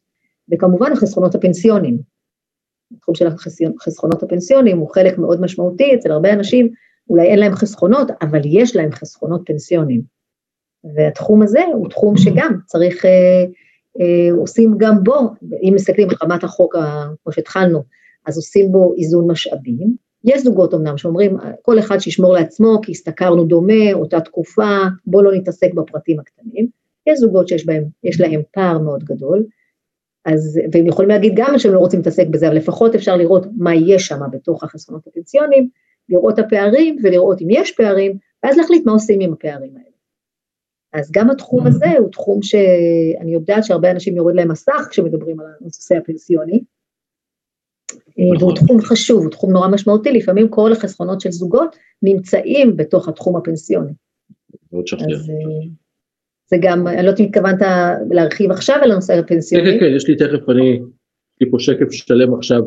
[0.51, 1.97] וכמובן החסכונות הפנסיונים.
[2.97, 6.69] התחום של החסכונות הפנסיונים הוא חלק מאוד משמעותי, אצל הרבה אנשים
[7.09, 10.01] אולי אין להם חסכונות, אבל יש להם חסכונות פנסיונים.
[10.95, 13.45] והתחום הזה הוא תחום שגם צריך, אה,
[14.37, 15.29] עושים גם בו,
[15.63, 16.75] אם מסתכלים על רמת החוק,
[17.23, 17.83] כמו שהתחלנו,
[18.25, 19.95] אז עושים בו איזון משאבים.
[20.23, 25.35] יש זוגות אמנם שאומרים, כל אחד שישמור לעצמו, כי השתכרנו דומה, אותה תקופה, בואו לא
[25.35, 26.67] נתעסק בפרטים הקטנים.
[27.07, 29.45] יש זוגות שיש בהם, יש להם פער מאוד גדול,
[30.25, 33.75] אז, והם יכולים להגיד גם שהם לא רוצים להתעסק בזה, אבל לפחות אפשר לראות מה
[33.75, 35.69] יש שם בתוך החסכונות הפנסיונים,
[36.09, 39.94] לראות את הפערים ולראות אם יש פערים, ואז להחליט מה עושים עם הפערים האלה.
[40.95, 45.45] אז גם התחום הזה הוא תחום שאני יודעת שהרבה אנשים יורד להם מסך כשמדברים על
[45.59, 46.59] הנושא הפנסיוני,
[48.17, 48.55] והוא נכון.
[48.55, 53.91] תחום חשוב, הוא תחום נורא משמעותי, לפעמים כל החסכונות של זוגות נמצאים בתוך התחום הפנסיוני.
[54.73, 55.35] אז אה,
[56.49, 57.59] זה גם, אני לא יודעת אם התכוונת
[58.09, 59.65] להרחיב עכשיו על הנושא הפנסיוני.
[59.65, 62.61] כן, כן, כן, יש לי תכף, אני, יש לי פה שקף שלם עכשיו,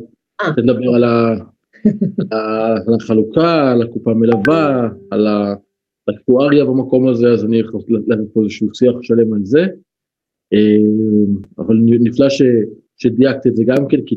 [0.58, 1.34] נדבר אה.
[2.86, 5.54] על החלוקה, על הקופה המלווה, על ה...
[6.10, 9.66] אקטואריה במקום הזה, אז אני יכול לתת פה איזשהו שיח שלם על זה.
[10.52, 12.42] אה, אבל נפלא ש,
[12.96, 14.16] שדייקת את זה גם כן, כי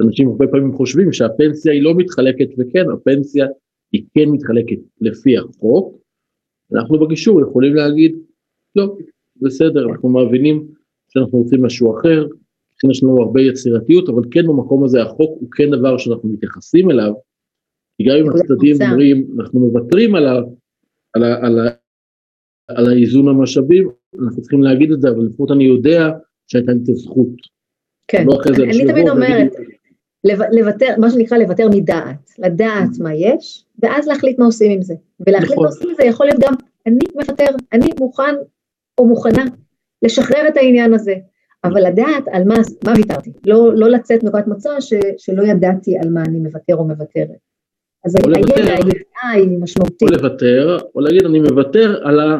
[0.00, 3.46] אנשים הרבה פעמים חושבים שהפנסיה היא לא מתחלקת, וכן, הפנסיה
[3.92, 6.00] היא כן מתחלקת לפי החוק.
[6.72, 8.16] אנחנו בגישור יכולים להגיד,
[8.76, 8.96] לא,
[9.36, 10.66] בסדר, אנחנו מבינים
[11.08, 12.26] שאנחנו רוצים משהו אחר,
[12.90, 17.12] יש לנו הרבה יצירתיות, אבל כן במקום הזה החוק הוא כן דבר שאנחנו מתייחסים אליו,
[17.98, 20.42] כי גם אם הצדדים אומרים, אנחנו מוותרים עליו,
[21.14, 21.68] על, על,
[22.68, 23.90] על האיזון המשאבים,
[24.24, 26.10] אנחנו צריכים להגיד את זה, אבל לפחות אני יודע
[26.46, 27.28] שהייתה לי את הזכות.
[28.08, 29.52] כן, לא אני, אני תמיד אומרת,
[30.52, 34.94] לוותר, מה שנקרא לוותר מדעת, לדעת מה יש, ואז להחליט מה עושים עם זה.
[35.26, 35.64] ולהחליט נכון.
[35.64, 36.54] מה עושים עם זה יכול להיות גם,
[36.86, 38.34] אני מוותר, אני מוכן
[38.98, 39.44] או מוכנה
[40.02, 41.14] לשחרר את העניין הזה,
[41.64, 44.70] אבל לדעת על מה, מה ויתרתי, לא, לא לצאת מנקודת מוצא
[45.18, 47.49] שלא ידעתי על מה אני מוותר או מוותרת.
[48.04, 50.02] אז הידע, הידיעה היא משמעותית.
[50.02, 52.36] או לוותר, או להגיד אני מוותר על, ה,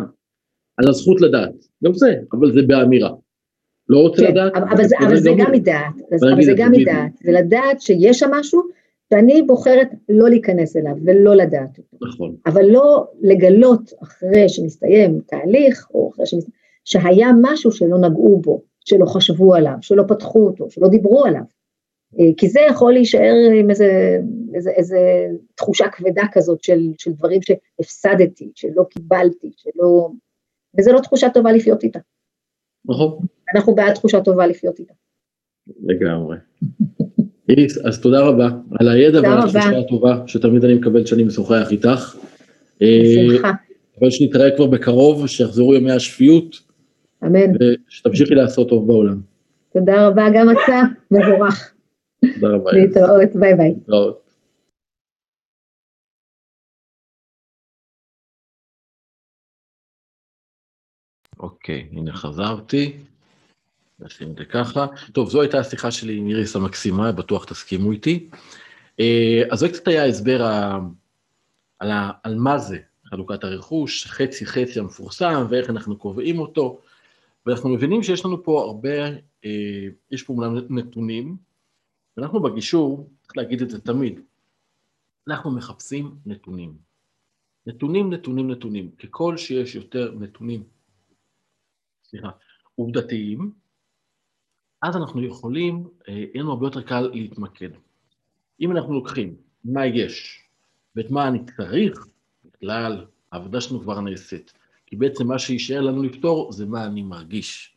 [0.77, 1.55] על הזכות לדעת.
[1.85, 3.11] גם זה, אבל זה באמירה.
[3.89, 4.53] לא רוצה כן, לדעת.
[4.57, 8.63] אבל, זה, אבל זה גם מדעת, אבל זה גם מדעת, זה לדעת שיש שם משהו
[9.13, 12.07] שאני בוחרת לא להיכנס אליו ולא לדעת אותו.
[12.07, 12.37] נכון.
[12.47, 19.07] אבל לא לגלות אחרי שמסתיים תהליך, או אחרי שמסתיים, שהיה משהו שלא נגעו בו, שלא
[19.07, 21.43] חשבו עליו, שלא פתחו אותו, שלא דיברו עליו.
[22.19, 24.19] אה, כי זה יכול להישאר עם איזה,
[24.55, 24.99] איזה, איזה
[25.55, 30.11] תחושה כבדה כזאת של, של דברים שהפסדתי, שלא קיבלתי, שלא...
[30.79, 31.99] וזו לא תחושה טובה לחיות איתה.
[32.85, 33.19] נכון.
[33.55, 34.95] אנחנו בעד תחושה טובה לחיות איתה.
[35.83, 36.37] לגמרי.
[37.49, 38.49] איריס, אז תודה רבה
[38.81, 42.17] על הידע ועל התחושה הטובה שתמיד אני מקבל כשאני משוחח איתך.
[42.77, 43.49] בשמחה.
[43.49, 43.53] אה,
[44.01, 46.57] אבל שנתראה כבר בקרוב, שיחזרו ימי השפיות.
[47.25, 47.53] אמן.
[47.89, 49.21] ושתמשיכי לעשות טוב בעולם.
[49.73, 51.75] תודה רבה, גם אתה, מבורך.
[52.21, 52.71] תודה רבה.
[52.73, 53.75] להתראות, ביי ביי.
[53.79, 54.31] להתראות.
[61.39, 62.97] אוקיי, הנה חזרתי.
[64.01, 64.87] נשים את זה ככה.
[65.13, 68.29] טוב, זו הייתה השיחה שלי עם איריס המקסימה, בטוח תסכימו איתי.
[69.01, 70.43] אה, אז זה קצת היה הסבר
[71.79, 76.81] על, ה, על מה זה חלוקת הרכוש, חצי חצי המפורסם, ואיך אנחנו קובעים אותו.
[77.47, 79.07] ואנחנו מבינים שיש לנו פה הרבה,
[79.45, 80.35] אה, יש פה
[80.71, 81.37] נתונים,
[82.17, 84.21] ואנחנו בגישור, צריך להגיד את זה תמיד,
[85.29, 86.79] אנחנו מחפשים נתונים.
[87.67, 88.91] נתונים, נתונים, נתונים.
[88.91, 90.63] ככל שיש יותר נתונים,
[92.05, 92.31] סליחה,
[92.75, 93.53] עובדתיים,
[94.83, 97.71] אז אנחנו יכולים, אה, יהיה לנו הרבה יותר קל להתמקד.
[98.61, 100.45] אם אנחנו לוקחים מה יש
[100.97, 102.07] ואת מה אני צריך,
[102.45, 104.53] בכלל, העבודה שלנו כבר נעשית.
[104.87, 107.77] כי בעצם מה שיישאר לנו לפתור זה מה אני מרגיש.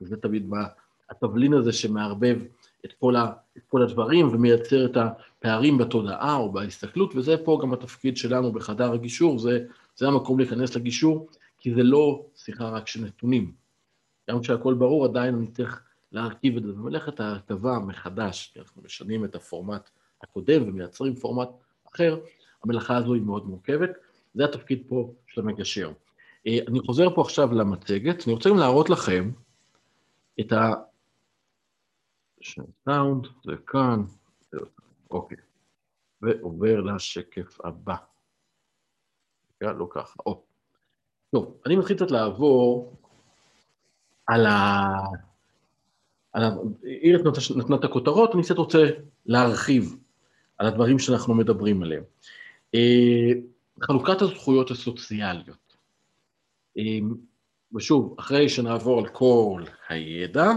[0.00, 0.64] זה תמיד מה,
[1.10, 2.38] התבלין הזה שמערבב
[2.84, 7.72] את כל, ה, את כל הדברים ומייצר את הפערים בתודעה או בהסתכלות, וזה פה גם
[7.72, 9.64] התפקיד שלנו בחדר הגישור, זה,
[9.96, 13.52] זה המקום להיכנס לגישור, כי זה לא שיחה רק של נתונים.
[14.30, 16.72] גם כשהכול ברור, עדיין אני צריך להרכיב את זה.
[16.72, 19.90] במלאכת ההרכבה מחדש, כי אנחנו משנים את הפורמט
[20.22, 21.48] הקודם ומייצרים פורמט
[21.94, 22.18] אחר,
[22.64, 23.90] המלאכה הזו היא מאוד מורכבת.
[24.34, 25.92] זה התפקיד פה של המגשר.
[26.46, 29.30] אה, אני חוזר פה עכשיו למצגת, אני רוצה גם להראות לכם
[30.40, 30.72] את ה...
[32.84, 34.02] סאונד, זה כאן,
[35.10, 35.36] אוקיי.
[36.22, 37.96] ועובר לשקף הבא.
[39.60, 40.42] לא ככה, או.
[41.30, 42.96] טוב, אני מתחיל קצת לעבור
[44.26, 44.88] על ה...
[46.32, 46.50] על ה...
[46.84, 47.22] איריס
[47.56, 48.78] נתנה את הכותרות, אני קצת רוצה
[49.26, 49.96] להרחיב
[50.58, 52.02] על הדברים שאנחנו מדברים עליהם.
[52.74, 53.30] אה,
[53.82, 55.76] חלוקת הזכויות הסוציאליות.
[56.78, 56.98] אה,
[57.74, 60.52] ושוב, אחרי שנעבור על כל הידע,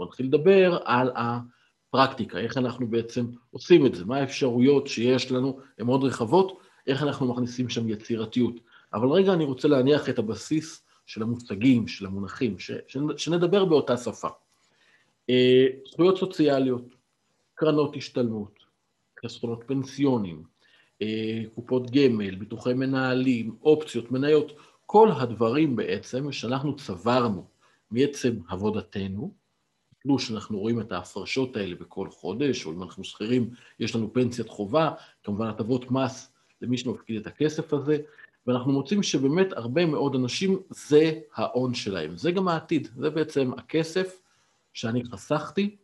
[0.00, 5.60] אנחנו נתחיל לדבר על הפרקטיקה, איך אנחנו בעצם עושים את זה, מה האפשרויות שיש לנו,
[5.78, 8.54] הן מאוד רחבות, איך אנחנו מכניסים שם יצירתיות.
[8.94, 13.96] אבל רגע אני רוצה להניח את הבסיס של המושגים, של המונחים, ש, ש, שנדבר באותה
[13.96, 14.28] שפה.
[15.30, 16.84] אה, זכויות סוציאליות,
[17.54, 18.58] קרנות השתלמות,
[19.24, 20.42] חסכונות פנסיונים,
[21.02, 24.52] אה, קופות גמל, ביטוחי מנהלים, אופציות, מניות,
[24.86, 27.46] כל הדברים בעצם שאנחנו צברנו
[27.90, 29.32] מעצם עבודתנו,
[30.02, 34.48] תלוש, אנחנו רואים את ההפרשות האלה בכל חודש, או אם אנחנו שכירים, יש לנו פנסיית
[34.48, 34.90] חובה,
[35.24, 36.32] כמובן הטבות מס
[36.62, 37.98] למי שמפקיד את הכסף הזה,
[38.46, 42.16] ואנחנו מוצאים שבאמת הרבה מאוד אנשים, זה ההון שלהם.
[42.16, 44.22] זה גם העתיד, זה בעצם הכסף
[44.72, 45.76] שאני חסכתי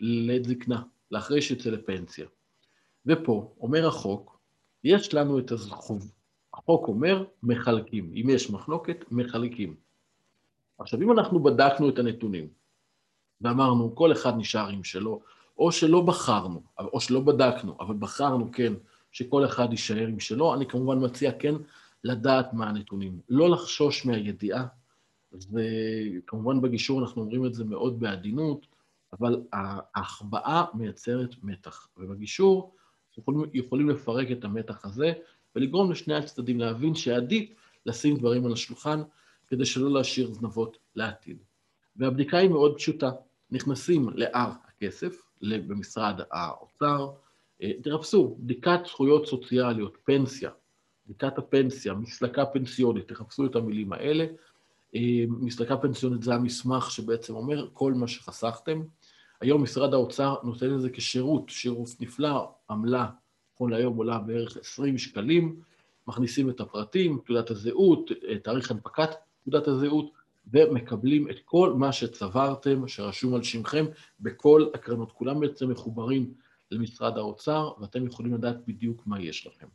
[0.00, 2.26] לעת זקנה, לאחרי שיצא לפנסיה.
[3.06, 4.38] ופה אומר החוק,
[4.84, 6.02] יש לנו את הזכות,
[6.54, 9.76] החוק אומר מחלקים, אם יש מחלוקת, מחלקים.
[10.78, 12.48] עכשיו, אם אנחנו בדקנו את הנתונים,
[13.44, 15.20] ואמרנו, כל אחד נשאר עם שלו,
[15.58, 18.72] או שלא בחרנו, או שלא בדקנו, אבל בחרנו כן
[19.12, 21.54] שכל אחד יישאר עם שלו, אני כמובן מציע כן
[22.04, 24.66] לדעת מה הנתונים, לא לחשוש מהידיעה,
[25.32, 28.66] וכמובן בגישור אנחנו אומרים את זה מאוד בעדינות,
[29.12, 32.74] אבל ההחבאה מייצרת מתח, ובגישור
[33.18, 35.12] יכולים, יכולים לפרק את המתח הזה
[35.56, 37.50] ולגרום לשני הצדדים להבין שעדיף
[37.86, 39.02] לשים דברים על השולחן
[39.48, 41.36] כדי שלא להשאיר זנבות לעתיד.
[41.96, 43.10] והבדיקה היא מאוד פשוטה,
[43.50, 47.10] נכנסים ל-R הכסף, במשרד האוצר,
[47.62, 50.50] אה, תרפסו, בדיקת זכויות סוציאליות, פנסיה,
[51.06, 54.26] בדיקת הפנסיה, מסלקה פנסיונית, תחפשו את המילים האלה.
[54.94, 58.82] אה, מסלקה פנסיונית זה המסמך שבעצם אומר כל מה שחסכתם.
[59.40, 63.06] היום משרד האוצר נותן את זה כשירות, שירות נפלא, עמלה,
[63.54, 65.60] נכון להיום עולה בערך 20 שקלים,
[66.06, 69.10] מכניסים את הפרטים, תעודת הזהות, אה, תאריך הנפקת
[69.44, 70.10] תעודת הזהות,
[70.52, 73.86] ומקבלים את כל מה שצברתם, שרשום על שמכם,
[74.20, 75.12] בכל הקרנות.
[75.12, 76.34] כולם בעצם מחוברים
[76.70, 79.66] למשרד האוצר, ואתם יכולים לדעת בדיוק מה יש לכם.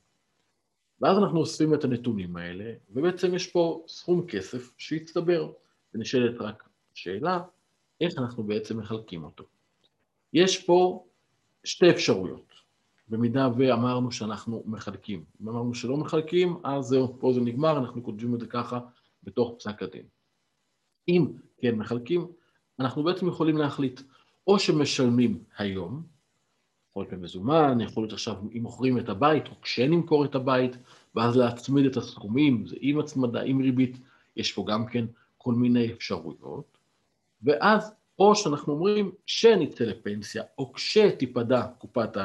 [1.01, 5.51] ואז אנחנו אוספים את הנתונים האלה, ובעצם יש פה סכום כסף שהצטבר,
[5.93, 7.39] ונשאלת רק שאלה,
[8.01, 9.43] איך אנחנו בעצם מחלקים אותו.
[10.33, 11.05] יש פה
[11.63, 12.53] שתי אפשרויות,
[13.07, 15.23] במידה ואמרנו שאנחנו מחלקים.
[15.41, 18.79] אם אמרנו שלא מחלקים, אז זהו, פה זה נגמר, אנחנו כותבים את זה ככה
[19.23, 20.18] בתוך פסק הדין.
[21.09, 21.27] אם
[21.61, 22.27] כן מחלקים,
[22.79, 24.01] אנחנו בעצם יכולים להחליט
[24.47, 26.03] או שמשלמים היום,
[26.89, 30.77] יכול להיות במזומן, יכול להיות עכשיו אם מוכרים את הבית או כשנמכור את הבית,
[31.15, 33.97] ואז להצמיד את הסכומים, זה עם הצמדה, עם ריבית,
[34.35, 35.05] יש פה גם כן
[35.37, 36.77] כל מיני אפשרויות,
[37.43, 42.17] ואז או שאנחנו אומרים שנצא לפנסיה, או כשתיפדה קופת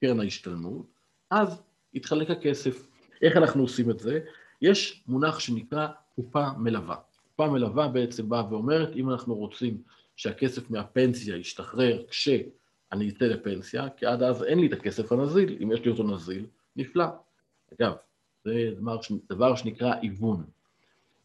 [0.00, 0.86] קרן ההשתלמות,
[1.30, 1.62] אז
[1.94, 2.88] יתחלק הכסף.
[3.22, 4.20] איך אנחנו עושים את זה?
[4.62, 6.96] יש מונח שנקרא קופה מלווה.
[7.36, 9.82] קופה מלווה בעצם באה ואומרת, אם אנחנו רוצים
[10.16, 15.72] שהכסף מהפנסיה ישתחרר כשאני אצא לפנסיה, כי עד אז אין לי את הכסף הנזיל, אם
[15.72, 17.04] יש לי אותו נזיל, נפלא.
[17.74, 17.92] אגב,
[18.44, 20.44] זה דבר, דבר שנקרא היוון.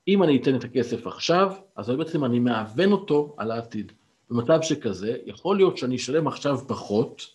[0.07, 3.91] אם אני אתן את הכסף עכשיו, אז בעצם אני מאבן אותו על העתיד.
[4.29, 7.25] במצב שכזה, יכול להיות שאני אשלם עכשיו פחות,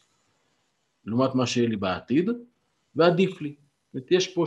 [1.05, 2.31] לעומת מה שיהיה לי בעתיד,
[2.97, 3.55] ועדיף לי.
[4.11, 4.45] יש פה,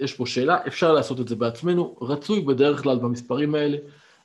[0.00, 3.76] יש פה שאלה, אפשר לעשות את זה בעצמנו, רצוי בדרך כלל במספרים האלה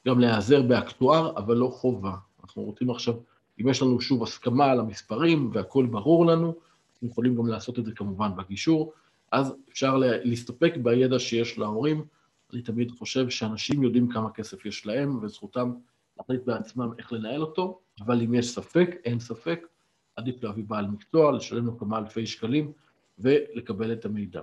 [0.07, 2.13] גם להיעזר באקטואר, אבל לא חובה.
[2.43, 3.13] אנחנו רוצים עכשיו,
[3.61, 6.53] אם יש לנו שוב הסכמה על המספרים והכול ברור לנו,
[6.93, 8.93] אנחנו יכולים גם לעשות את זה כמובן בגישור,
[9.31, 12.05] אז אפשר להסתפק בידע שיש להורים.
[12.53, 15.71] אני תמיד חושב שאנשים יודעים כמה כסף יש להם, וזכותם
[16.17, 19.67] להחליט בעצמם איך לנהל אותו, אבל אם יש ספק, אין ספק,
[20.15, 22.71] עדיף להביא בעל מקצוע, לשלם לו כמה אלפי שקלים
[23.19, 24.41] ולקבל את המידע.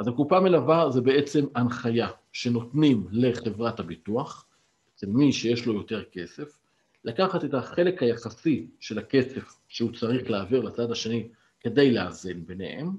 [0.00, 4.46] אז הקופה מלווה זה בעצם הנחיה שנותנים לחברת הביטוח,
[4.94, 6.58] אצל מי שיש לו יותר כסף,
[7.04, 11.28] לקחת את החלק היחסי של הכסף שהוא צריך להעביר לצד השני
[11.60, 12.90] כדי לאזן ביניהם,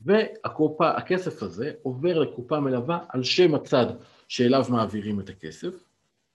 [0.00, 3.86] והכסף הזה עובר לקופה מלווה על שם הצד
[4.28, 5.84] שאליו מעבירים את הכסף.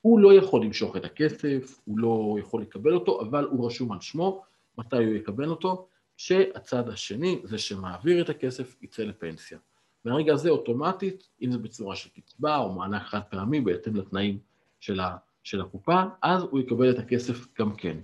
[0.01, 4.01] הוא לא יכול למשוך את הכסף, הוא לא יכול לקבל אותו, אבל הוא רשום על
[4.01, 4.43] שמו,
[4.77, 5.87] מתי הוא יקבל אותו?
[6.17, 9.57] שהצד השני, זה שמעביר את הכסף, יצא לפנסיה.
[10.05, 14.39] מהרגע הזה אוטומטית, אם זה בצורה של קצבה או מענק חד פעמי בהתאם לתנאים
[14.79, 17.97] של, ה, של הקופה, אז הוא יקבל את הכסף גם כן.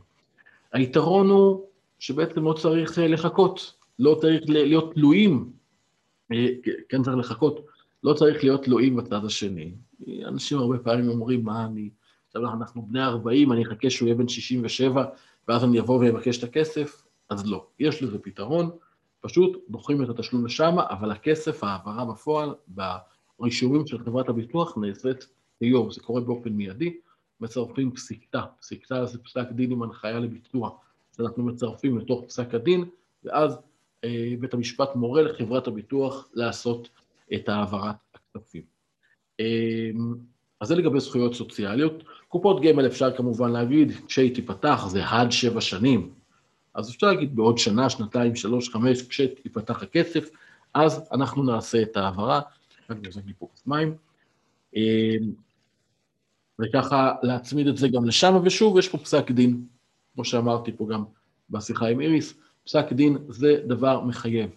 [0.74, 1.66] היתרון הוא
[2.00, 5.52] שבעצם לא צריך אה, לחכות, לא צריך להיות תלויים,
[6.32, 6.48] אה,
[6.90, 7.66] כן צריך לחכות,
[8.04, 9.72] לא צריך להיות תלויים בצד השני.
[10.26, 11.90] אנשים הרבה פעמים אומרים, מה אני,
[12.28, 15.06] עכשיו אנחנו בני 40, אני אחכה שהוא יהיה בן 67,
[15.48, 17.66] ואז אני אבוא ואבקש את הכסף, אז לא.
[17.80, 18.70] יש לזה פתרון,
[19.24, 22.56] פשוט דוחים את התשלום לשם, אבל הכסף, ההעברה בפועל,
[23.40, 25.28] ברישומים של חברת הביטוח נעשית
[25.62, 26.98] היום, זה קורה באופן מיידי,
[27.40, 30.70] מצרפים פסיקתה, פסיקתה זה פסק דין עם הנחיה לביצוע,
[31.18, 32.86] שאנחנו מצרפים לתוך פסק הדין,
[33.24, 33.58] ואז
[34.04, 36.90] אה, בית המשפט מורה לחברת הביטוח לעשות
[37.34, 38.64] את העברת הכספים.
[39.40, 39.90] אה,
[40.62, 42.04] אז זה לגבי זכויות סוציאליות.
[42.28, 46.14] קופות גמל אפשר כמובן להגיד, כשהיא תיפתח זה עד שבע שנים,
[46.74, 50.30] אז אפשר להגיד בעוד שנה, שנתיים, שלוש, חמש, כשייפתח הכסף,
[50.74, 52.42] אז אנחנו נעשה את ההעברה.
[52.90, 53.96] רק נזק לי פה מים.
[54.76, 55.16] אה,
[56.60, 59.66] וככה להצמיד את זה גם לשם, ושוב, יש פה פסק דין,
[60.14, 61.04] כמו שאמרתי פה גם
[61.50, 64.50] בשיחה עם איריס, פסק דין זה דבר מחייב.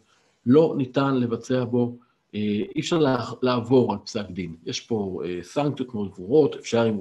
[0.47, 1.97] לא ניתן לבצע בו,
[2.35, 2.41] אה,
[2.75, 2.99] אי אפשר
[3.43, 4.57] לעבור על פסק דין.
[4.67, 7.01] יש פה אה, סנקציות מאוד ברורות, אפשר אם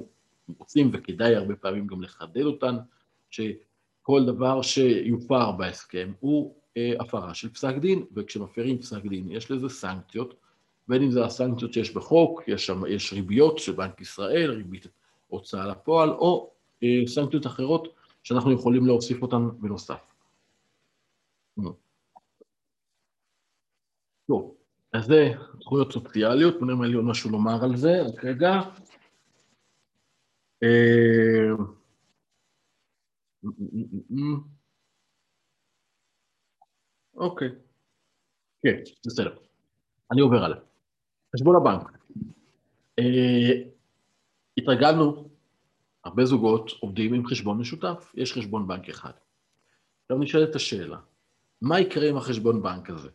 [0.58, 2.76] רוצים וכדאי הרבה פעמים גם לחדד אותן,
[4.06, 9.68] שכל דבר שיופר בהסכם הוא אה, הפרה של פסק דין, וכשמפרים פסק דין יש לזה
[9.68, 10.34] סנקציות,
[10.88, 14.86] בין אם זה הסנקציות שיש בחוק, יש, שם, יש ריביות של בנק ישראל, ריבית
[15.28, 16.50] הוצאה לפועל, או
[17.06, 17.88] סנקציות אחרות
[18.22, 20.12] שאנחנו יכולים להוסיף אותן בנוסף.
[24.28, 24.54] טוב,
[24.92, 28.60] אז זה זכויות סוציאליות, נראה לי עוד משהו לומר על זה, רק רגע.
[30.62, 31.50] אה,
[37.14, 37.48] אוקיי,
[38.62, 38.76] כן,
[39.06, 39.36] בסדר.
[40.12, 40.58] אני עובר הלאה.
[41.36, 41.98] חשבון הבנק.
[42.98, 43.62] אה,
[44.58, 45.28] התרגלנו,
[46.04, 49.10] הרבה זוגות עובדים עם חשבון משותף, יש חשבון בנק אחד.
[50.02, 50.98] עכשיו נשאלת השאלה,
[51.62, 53.08] מה יקרה עם החשבון בנק הזה?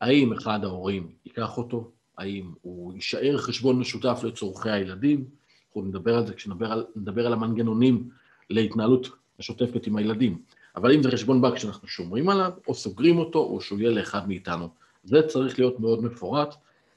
[0.00, 1.90] האם אחד ההורים ייקח אותו?
[2.18, 5.30] האם הוא יישאר חשבון משותף לצורכי הילדים?
[5.66, 8.10] אנחנו נדבר על זה כשנדבר על, על המנגנונים
[8.50, 9.08] להתנהלות
[9.38, 10.42] השוטפת עם הילדים.
[10.76, 14.28] אבל אם זה חשבון בנק שאנחנו שומרים עליו, או סוגרים אותו, או שהוא יהיה לאחד
[14.28, 14.68] מאיתנו.
[15.04, 16.54] זה צריך להיות מאוד מפורט,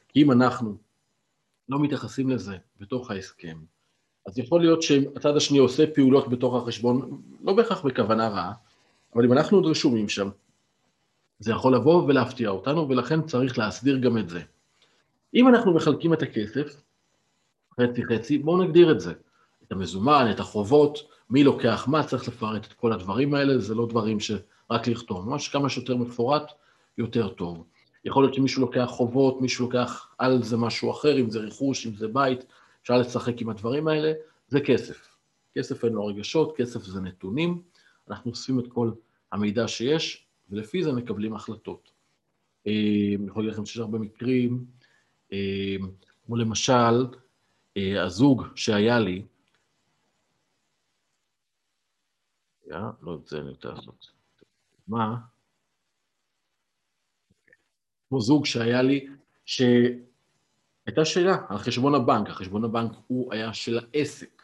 [0.10, 0.78] כי אם אנחנו
[1.70, 3.58] לא מתייחסים לזה בתוך ההסכם,
[4.28, 8.54] אז יכול להיות שהצד השני עושה פעולות בתוך החשבון, לא בהכרח בכוונה רעה,
[9.16, 10.30] אבל אם אנחנו עוד רשומים שם,
[11.40, 14.42] זה יכול לבוא ולהפתיע אותנו, ולכן צריך להסדיר גם את זה.
[15.34, 16.82] אם אנחנו מחלקים את הכסף,
[17.82, 19.14] חצי חצי, בואו נגדיר את זה.
[19.64, 21.00] את המזומן, את החובות,
[21.32, 25.48] מי לוקח מה, צריך לפרט את כל הדברים האלה, זה לא דברים שרק לכתוב, ממש
[25.48, 26.52] כמה שיותר מפורט,
[26.98, 27.64] יותר טוב.
[28.06, 31.96] יכול להיות שמישהו לוקח חובות, מישהו לוקח על זה משהו אחר, אם זה רכוש, אם
[31.96, 32.46] זה בית,
[32.82, 34.14] אפשר לשחק עם הדברים האלה,
[34.48, 35.16] זה כסף.
[35.58, 37.62] כסף אין לו רגשות, כסף זה נתונים,
[38.10, 38.92] אנחנו אוספים את כל
[39.32, 41.92] המידע שיש, ולפי זה מקבלים החלטות.
[42.68, 42.72] אה,
[43.20, 44.66] אני יכול להגיד לכם שיש הרבה מקרים,
[45.34, 45.76] אה,
[46.26, 47.06] כמו למשל,
[47.78, 49.22] אה, הזוג שהיה לי,
[53.02, 54.12] לא, את זה אני רוצה לעשות.
[54.88, 55.18] מה?
[58.10, 59.08] כמו זוג שהיה לי,
[59.46, 64.44] שהייתה שאלה על חשבון הבנק, החשבון הבנק הוא היה של העסק,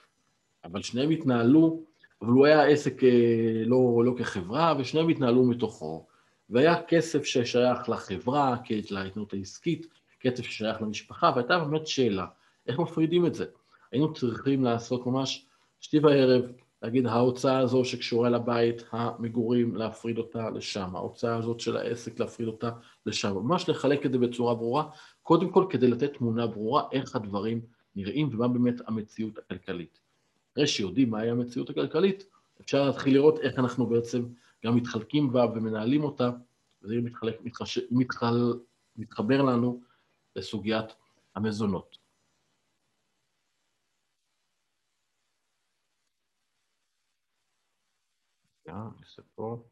[0.63, 1.87] אבל שניהם התנהלו
[2.21, 6.07] אבל הוא היה עסק אה, לא, לא כחברה, ושניהם התנהלו מתוכו,
[6.49, 8.55] והיה כסף ששייך לחברה,
[8.89, 9.87] להתנות העסקית,
[10.19, 12.25] כסף ששייך למשפחה, והייתה באמת שאלה,
[12.67, 13.45] איך מפרידים את זה?
[13.91, 15.45] היינו צריכים לעשות ממש
[15.79, 16.51] שתי וערב,
[16.81, 22.69] להגיד ההוצאה הזו שקשורה לבית, המגורים, להפריד אותה לשם, ההוצאה הזאת של העסק, להפריד אותה
[23.05, 24.89] לשם, ממש לחלק את זה בצורה ברורה,
[25.23, 27.61] קודם כל כדי לתת תמונה ברורה איך הדברים
[27.95, 29.99] נראים ומה באמת המציאות הכלכלית.
[30.53, 32.25] אחרי שיודעים מהי המציאות הכלכלית,
[32.61, 34.25] אפשר להתחיל לראות איך אנחנו בעצם
[34.65, 36.29] גם מתחלקים בה ומנהלים אותה,
[36.83, 37.79] וזה מתחלק, מתחש...
[37.91, 38.53] מתחל...
[38.97, 39.81] מתחבר לנו
[40.35, 40.95] לסוגיית
[41.35, 42.06] המזונות.
[48.67, 49.65] Tá, isso é bom.